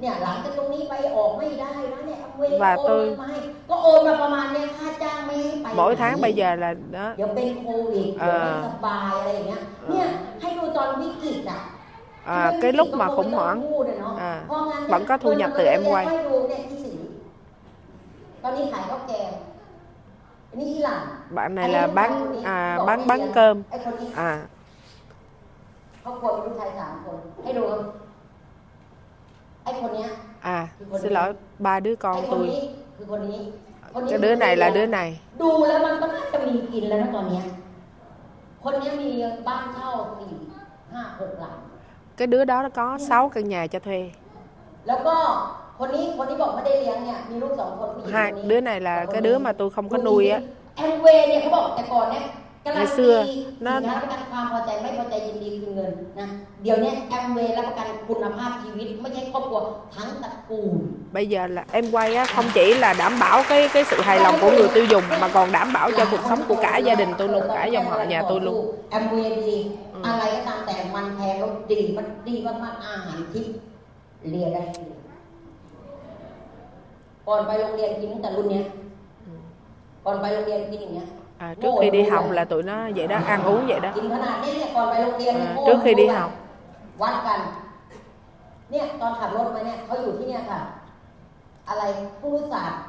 [0.00, 3.38] เนี่ยหลังจากตรงนี้ไปออกไม่ได้นะเนี่ยเวก็โอนมาให้
[3.70, 9.60] ก็โอนมาประมาณเนี่ยค่าจ้างไม่ให้ไป mỗi tháng bây giờ là đó เดี๋ยวเป็นโควิดเดี๋ยวไม่สบายอะไรอย่างเงี้ย
[9.90, 10.06] เนี่ย
[10.40, 11.60] ให้ดูตอนวิกฤตอ่ะ
[12.38, 13.58] À, cái lúc mà khủng hoảng
[14.18, 14.42] à,
[14.88, 16.06] vẫn có thu nhập từ em quay
[18.42, 19.30] ตอนนี้ขายข้าวแกง
[20.58, 21.02] นี่อิหร่าน
[21.36, 22.10] bạn này là bán
[22.44, 23.56] à, bán bán cơm
[24.28, 24.30] à
[26.04, 27.64] ครอบครัวมีลูกชายสามคนให้ดู
[29.67, 30.09] ไอ้คนเนี้ย
[30.57, 30.59] à
[31.01, 31.29] xin lỗi
[31.65, 32.61] ba đứa ไอ้ con คน tôi นี้
[32.95, 33.39] คือคนนี้
[33.93, 35.09] คนนี้ cái đứa này là đứa này
[35.41, 37.43] ดูแล้วมันก็น่าจะมีกินแล้วนะตอนเนี้ย
[38.63, 39.09] คนเนี้ยมี
[39.47, 39.89] บ้านเช่า
[40.19, 40.31] สี่
[40.93, 41.55] ห้าหกหลัง
[42.17, 44.01] cái đứa đó nó có 6 căn nhà cho thuê
[44.87, 45.15] แล้วก็
[45.79, 50.39] คนนี้คนที่บอกไม่ได้เลี้ยงเนี่ยมีลูกสองคนผู้หญิง hai คนนี้ đứa này là cái đứa mà tôi không có nuôi á
[50.77, 53.35] แอมเวย์เนี่ยเขาบอกแต่ก่อนเนี่ยการัน ngày ตี xưa สิ
[53.65, 56.27] nó นค้าประกันความพอใจไม่พอใจยินดีคืนเงินนะ
[56.63, 59.59] เดี๋ยวเนี้แอมเวย์รับประกันคุณภาพชีวิต ไม่ใช่ครอบครัว
[59.95, 60.73] ทั้งตระกูล
[61.17, 64.19] bây giờ là em quay á không chỉ là đảm bảo cái cái sự hài
[64.19, 66.95] lòng của người tiêu dùng mà còn đảm bảo cho cuộc sống của cả gia
[66.95, 68.57] đình tôi luôn cả dòng họ nhà tôi luôn
[68.91, 69.57] แอมเวย์ดี
[70.05, 73.53] อะไรก็ตามแต่มันแพงแล้วดีมันดีมากๆอาหารทิพย์
[74.31, 74.63] เรียนได้
[77.27, 78.63] ก่อนไปโรงเรียนกินตั้งแต่รุ่นเนี้ย
[80.05, 85.49] ก่อนไปโรงเรียนกินอย่างเงี้ย à, trước khi đi học là tụi nó vậy đó ăn uống vậy đó กินขนาดนี้เนี่ยก่อนไปโรงเรียนเนี่ย
[85.49, 86.29] อ่า โอ้ trước khi đi học
[87.01, 87.39] วัดกัน
[88.71, 90.59] เนี่ยตอนขับรถมาเนี่ยเขาอยู่ที่เนี่ยค่ะ
[91.69, 91.83] อะไร
[92.21, 92.81] ผู้ศาสตร์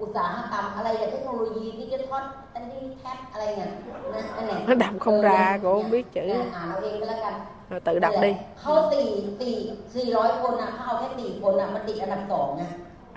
[0.00, 2.24] อุตสาหกรรมอะไรเนี่ยเทคโนโลยีดิจิทัล
[2.54, 3.68] ตันนี่แท็บอะไรเนี่ย
[4.14, 7.34] นะนั่นแหละ nó đọc không ra cô không biết เนี่ย chữ อ่านเอาเองก็แล้วกัน
[7.70, 8.30] rồi tự đọc đi
[8.60, 9.06] เขาสี่
[9.40, 9.54] สี่
[9.94, 12.62] สี่ร้อยคนอ่ะเขาเอาแค่สี่คนอ่ะมันติดอันดับสองไง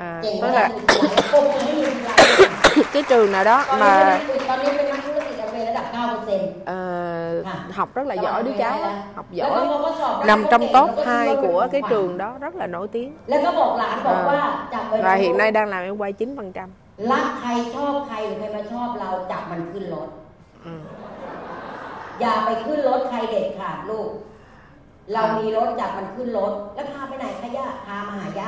[0.01, 0.67] à เก่ง tức มาก là
[1.09, 2.17] หลายคนไม่มีหลาย
[2.93, 6.79] cái trường nào đó ตอนนี้ mà ตอนนี้เป็นนักธุรกิจแอมเวย์ระดับเก้าเปอร์เซ็นต์ ờ,
[7.53, 7.55] À.
[7.77, 10.89] học rất là giỏi đứa cháu á, học แล้วก็ giỏi พอเขาสอบได้ nằm trong เขา top
[10.95, 14.41] เก่ง 2 แล้วก็ của cái ขึ้นรถ trường đó rất là nổi tiếng แล้วก็บอกหลานบอกว่า
[14.73, 16.67] จับไว้ và hiện nay đang làm em quay 9 phần trăm
[17.11, 20.09] รักใครชอบใครหรือใครมาชอบเราจับมันขึ้นรถ
[20.67, 20.73] ừ.
[22.21, 24.09] อย่าไปขึ้นรถใครเด็ดขาดลูก
[25.13, 28.46] เรามีรถจับมันขึ้นรถ แล้วพาไปไหนคะย่าพามาหาย่าไง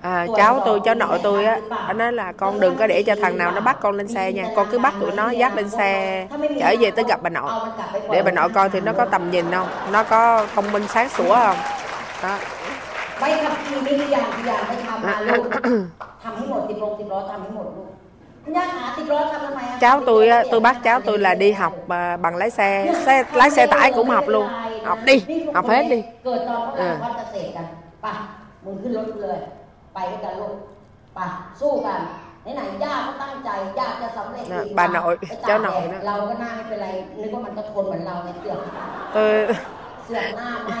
[0.00, 3.14] à, cháu tôi cháu nội tôi á anh nói là con đừng có để cho
[3.22, 5.68] thằng nào nó bắt con lên xe nha con cứ bắt tụi nó dắt lên
[5.70, 6.26] xe
[6.60, 9.30] chở về tới gặp bà nội เอามันกลับไปปล่อย để bà nội coi thì nó có tầm
[9.30, 11.56] nhìn không nó có thông minh sáng sủa không
[12.22, 12.34] đó
[13.20, 15.42] ใบขับขี่มีกี่อย่างกี่อย่างไปทำมาลูก
[16.22, 17.88] ทำให้หมดสิบโลสิบล้อทำให้หมดลูก
[18.44, 23.24] คุณย่าหาสิบล้อทำทำไมอะ cháu tôi á, tôi bắt cháu tôi là đi học à, bằng lái xe, xe
[23.34, 24.46] lái xe tải cũng học luôn
[24.84, 25.16] học đi
[25.54, 26.26] học hết đi เ
[29.90, 30.54] กิดตอนเขา เออ ทำวัดเกษตรกันไปมึงขึ้นรถกูเลย ไปด้วยกันลูก
[31.14, 31.18] ไป
[31.60, 32.00] สู้กัน
[32.54, 36.86] ไหนๆย่าก็ตั้งใจย่าจะสำเร็จ น่ะ ดี bà nội ไปตก cháu nội แดด đó เราก็หน้าไม่เป็นไร
[37.20, 38.58] นึกว่ามันก็ทนเหมือนเราเนี่ยเสือก
[39.16, 39.34] tôi
[40.04, 40.72] เสือกหน้าไหม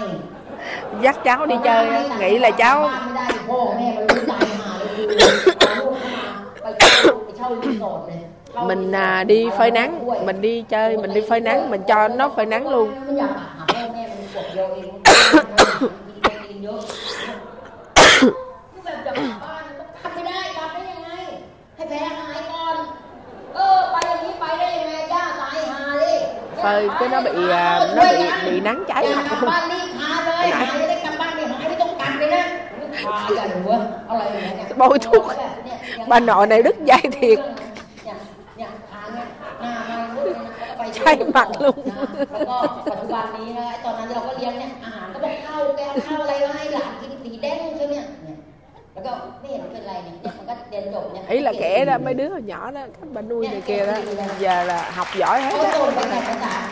[1.04, 5.26] dắt cháu đi chơi á, nghĩ là cháu บ้านไม่ได้พ่อแม่มันรู้ใจหาเลยดู
[5.58, 6.24] เอาลูกเข้ามา
[6.62, 8.20] ไปเที่ยวโรงเรียน เช่ารีสอร์ทเลย
[8.52, 11.82] เช่า mình รีสอร์ท à, đi phơi nắng ด้วย mình đi chơi mình đi phơi nắng mình
[11.90, 14.90] cho nó phơi nắng luôn มันอยากหาพ่อแม่มันขวบเดียวเอง
[33.54, 33.70] หัว
[34.08, 35.24] อะไรอย่างเงี้ย Bôi thuốc.
[35.38, 37.38] แบบเนี่ยอย่าง bà nội này đứt dây thiệt
[38.04, 38.16] เนี่ย
[38.56, 39.26] เนี่ยทางเนี่ย
[39.60, 41.78] หน้ามาลูกเนี่ยนะก็ไป ใช่หมักลุง
[42.30, 42.56] แล้วก็
[42.86, 47.94] ปัจจุบันนี้นะไอ้ตอนนั้นเราก็เลี้ยงเนี่ยอาหารก็บอกข้าวแกวข้าวอะไรมาให้หลานกินสีแดงใช่ไหม
[48.95, 49.31] Đúng không?
[49.43, 51.21] Mấy hình bên này nè, còn cách đền đồn nha.
[51.29, 53.93] Ý là kẻ đó, mấy đứa hồi nhỏ đó, các bà nuôi này kia đó,
[54.39, 56.71] giờ là học giỏi hết á.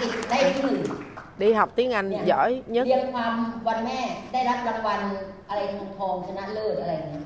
[1.38, 2.88] Đi học tiếng Anh giỏi nhất.
[2.88, 3.34] เรียนความ
[3.68, 4.00] วันแม่
[4.34, 5.00] ได้รับรางวัล
[5.50, 5.60] อะไร
[5.98, 7.24] ทองชนะเลิศอะไรเนี่ย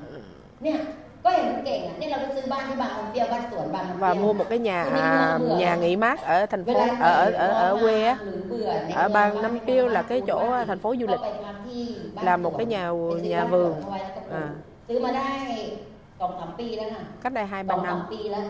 [0.64, 0.78] เนี่ย
[1.24, 2.76] có hiểu cũng kể nên là sư ban đi
[3.14, 6.66] tiêu ban tuẩn bằng và mua một cái nhà à, nhà nghỉ mát ở thành
[6.66, 8.18] phố ở ở ở, ở quê á.
[8.96, 11.20] ở bang Nam Piêu là cái chỗ à, thành phố du lịch.
[12.22, 12.92] là một cái nhà
[13.24, 13.76] nhà vườn.
[14.89, 15.31] ซื้อมาได้
[16.21, 18.47] สองสามปีแล้วค่ะ cách đây hai ส ba องสาม năm ปีแล้ว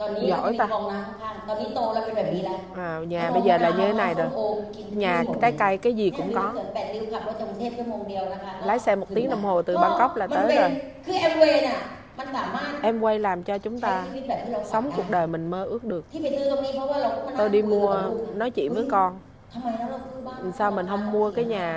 [0.00, 4.42] ตอนนี้ giỏi มี ta คลองน้ำข้างๆตอนนี้โตแล้วเป็นแบบนี้แล้ว à, nhà bây giờ là như thế này rồi ส้มโอ
[4.76, 9.26] กิน nhà หมด trái cây cái gì เนี่ย cũng มี có เขื่อนแปดริ้วขับรถจากกรุงเทพชั่วโมงเดียวนะคะ lái xe một tiếng
[9.32, 10.70] đồng hồ từ ก็ Bangkok là มัน tới เป็น rồi
[11.06, 11.78] คือแอมเวย์น่ะ
[12.18, 15.82] มันสามารถ em quay làm cho chúng ใช้ ta ชีวิตแบบที่เราฝัน sống ได้ cuộc đời mình mơ ước
[15.92, 19.10] được ที่ไปซื้อตรงนี้เพราะว่าเราก็มานั่ง tôi đi คุยกับ mua ลูก nói chuyện với con
[19.52, 21.68] ทำไมแล้วเราซื้อบ้าน sao mình không mua cái nhà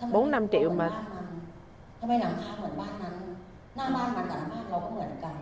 [0.00, 0.94] ทำไม 4 5 triệu mà ท
[2.04, 3.14] ำไมหลังคาเหมือนบ้านนั้น
[3.76, 5.36] หน้าบ้านมันกับหน้าบ้านเราก็เหมือนกัน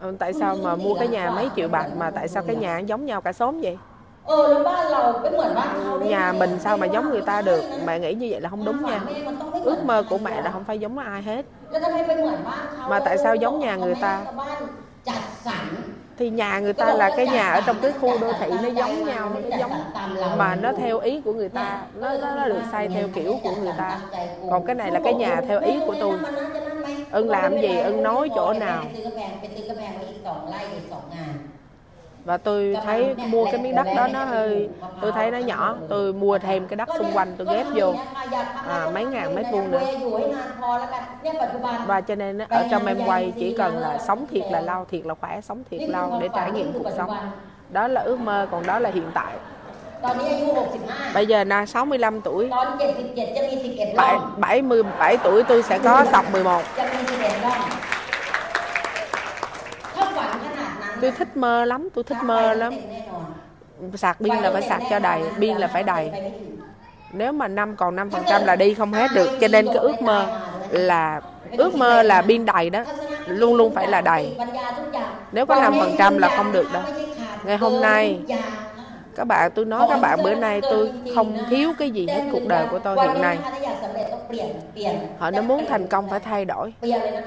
[0.00, 2.78] Ờ, tại sao mà mua cái nhà mấy triệu bạc mà tại sao cái nhà
[2.78, 3.76] giống nhau cả xóm vậy
[4.26, 8.48] เออแล้วบ้านเราไม่เหมือนบ้านเขาได้ไง nhà mình sao mà giống người ta được ไม่ mẹ nghĩ như vậy là
[8.50, 11.42] không đúng ความ nha ฝันแม่มันต้องไม่เหมือน ước mơ của mẹ là không phải giống ai hết
[11.70, 14.58] แล้วทำไมไปเหมือนบ้านเขา mà tại sao giống nhà người ta บ้าน
[15.08, 15.66] จัดสรร
[16.17, 19.03] Thì nhà người ta là cái nhà ở trong cái khu đô thị nó giống
[19.03, 19.83] nhau nó giống
[20.29, 23.55] mà nó theo ý của người ta nó nó, nó được xây theo kiểu của
[23.55, 24.01] người ta
[24.47, 26.21] còn cái này là cái nhà theo ý của tôi
[27.09, 28.93] ưng làm gì ưng nói chỗ nào
[32.25, 34.69] và tôi thấy mua cái miếng đất đó nó hơi
[35.01, 35.75] tôi thấy nó nhỏ.
[35.89, 37.93] Tôi mua thêm cái đất xung quanh tôi ghép vô.
[38.67, 39.81] à, mấy ngàn mấy vuông nữa
[41.85, 45.05] và cho nên ở trong em quay chỉ cần là sống thiệt là lâu thiệt
[45.05, 47.09] là khỏe sống thiệt lâu để trải nghiệm cuộc sống.
[47.69, 49.33] đó là ước mơ còn đó là hiện tại.
[51.13, 52.49] Bây giờ là 65 tuổi.
[54.37, 56.61] 77 tuổi tôi sẽ có sọc 11
[61.03, 62.73] tôi thích mơ lắm tôi thích mơ lắm
[63.95, 66.11] sạc pin là phải sạc cho đầy pin là phải đầy
[67.11, 69.77] nếu mà năm còn năm phần trăm là đi không hết được cho nên cái
[69.77, 70.25] ước mơ
[70.69, 71.21] là
[71.57, 72.83] ước mơ là pin đầy đó
[73.27, 74.37] luôn luôn phải là đầy
[75.31, 76.83] nếu có năm phần trăm là không được đâu
[77.43, 78.19] ngày hôm nay
[79.15, 82.47] các bạn tôi nói các bạn bữa nay tôi không thiếu cái gì hết cuộc
[82.47, 83.39] đời của tôi hiện nay
[85.19, 86.73] họ nó muốn thành công phải thay đổi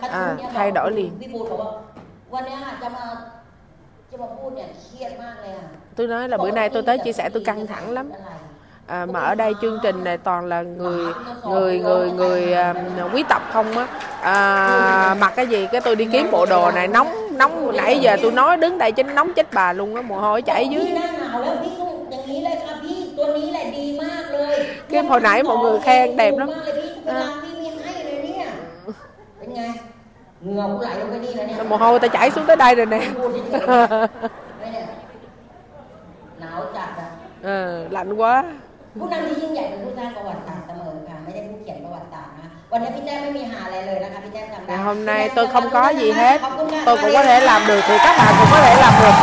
[0.01, 1.11] à, thay đổi liền
[4.08, 8.12] พี่บูลบอกว่าวันเนี้ยค่ะจะมาจะมาพูดเนี่ยเครียดมากเลยอ่ะ tôi nói là bữa nay tôi tới chia sẻ tôi căng thẳng lắm
[8.88, 11.06] à, mà ở đây chương trình này toàn là người
[11.50, 12.74] người người người à,
[13.14, 13.88] quý tộc không á
[14.22, 18.18] à, mặc cái gì cái tôi đi kiếm bộ đồ này nóng nóng nãy giờ
[18.22, 20.86] tôi nói đứng đây chính nóng chết bà luôn á mồ hôi chảy พี่ dưới
[20.96, 24.56] หน้าหนาวแล้วพี่ต้องอย่างนี้เลยค่ะพี่ตัวนี้แหละดีมากเลย
[24.92, 26.52] cái hồi nãy mọi người khen đẹp lắm ม
[31.70, 34.86] mồ hôi ta chảy xuống tới đây rồi nè พูดจริงๆไม่เนี่ย
[36.40, 37.10] หนาวจัดอ่ะ
[37.44, 38.44] ờ, lạnh quá
[39.00, 47.36] ผู้นำที่ยิ่งใหญ่เป็นผู้สร้างประวัติศาสตร์เสมอค่ะ ไม่ได้ผู้เขียนประวัติศาสตร์นะวันนี้พี่แจ้ไม่มีหาอะไรเลยนะคะพี่แจ้จำได้ ngày hôm nay tôi không có gì hết ขอบคุณค่ะ tôi cũng có thể
[47.50, 49.16] làm được thì các bạn cũng có thể làm được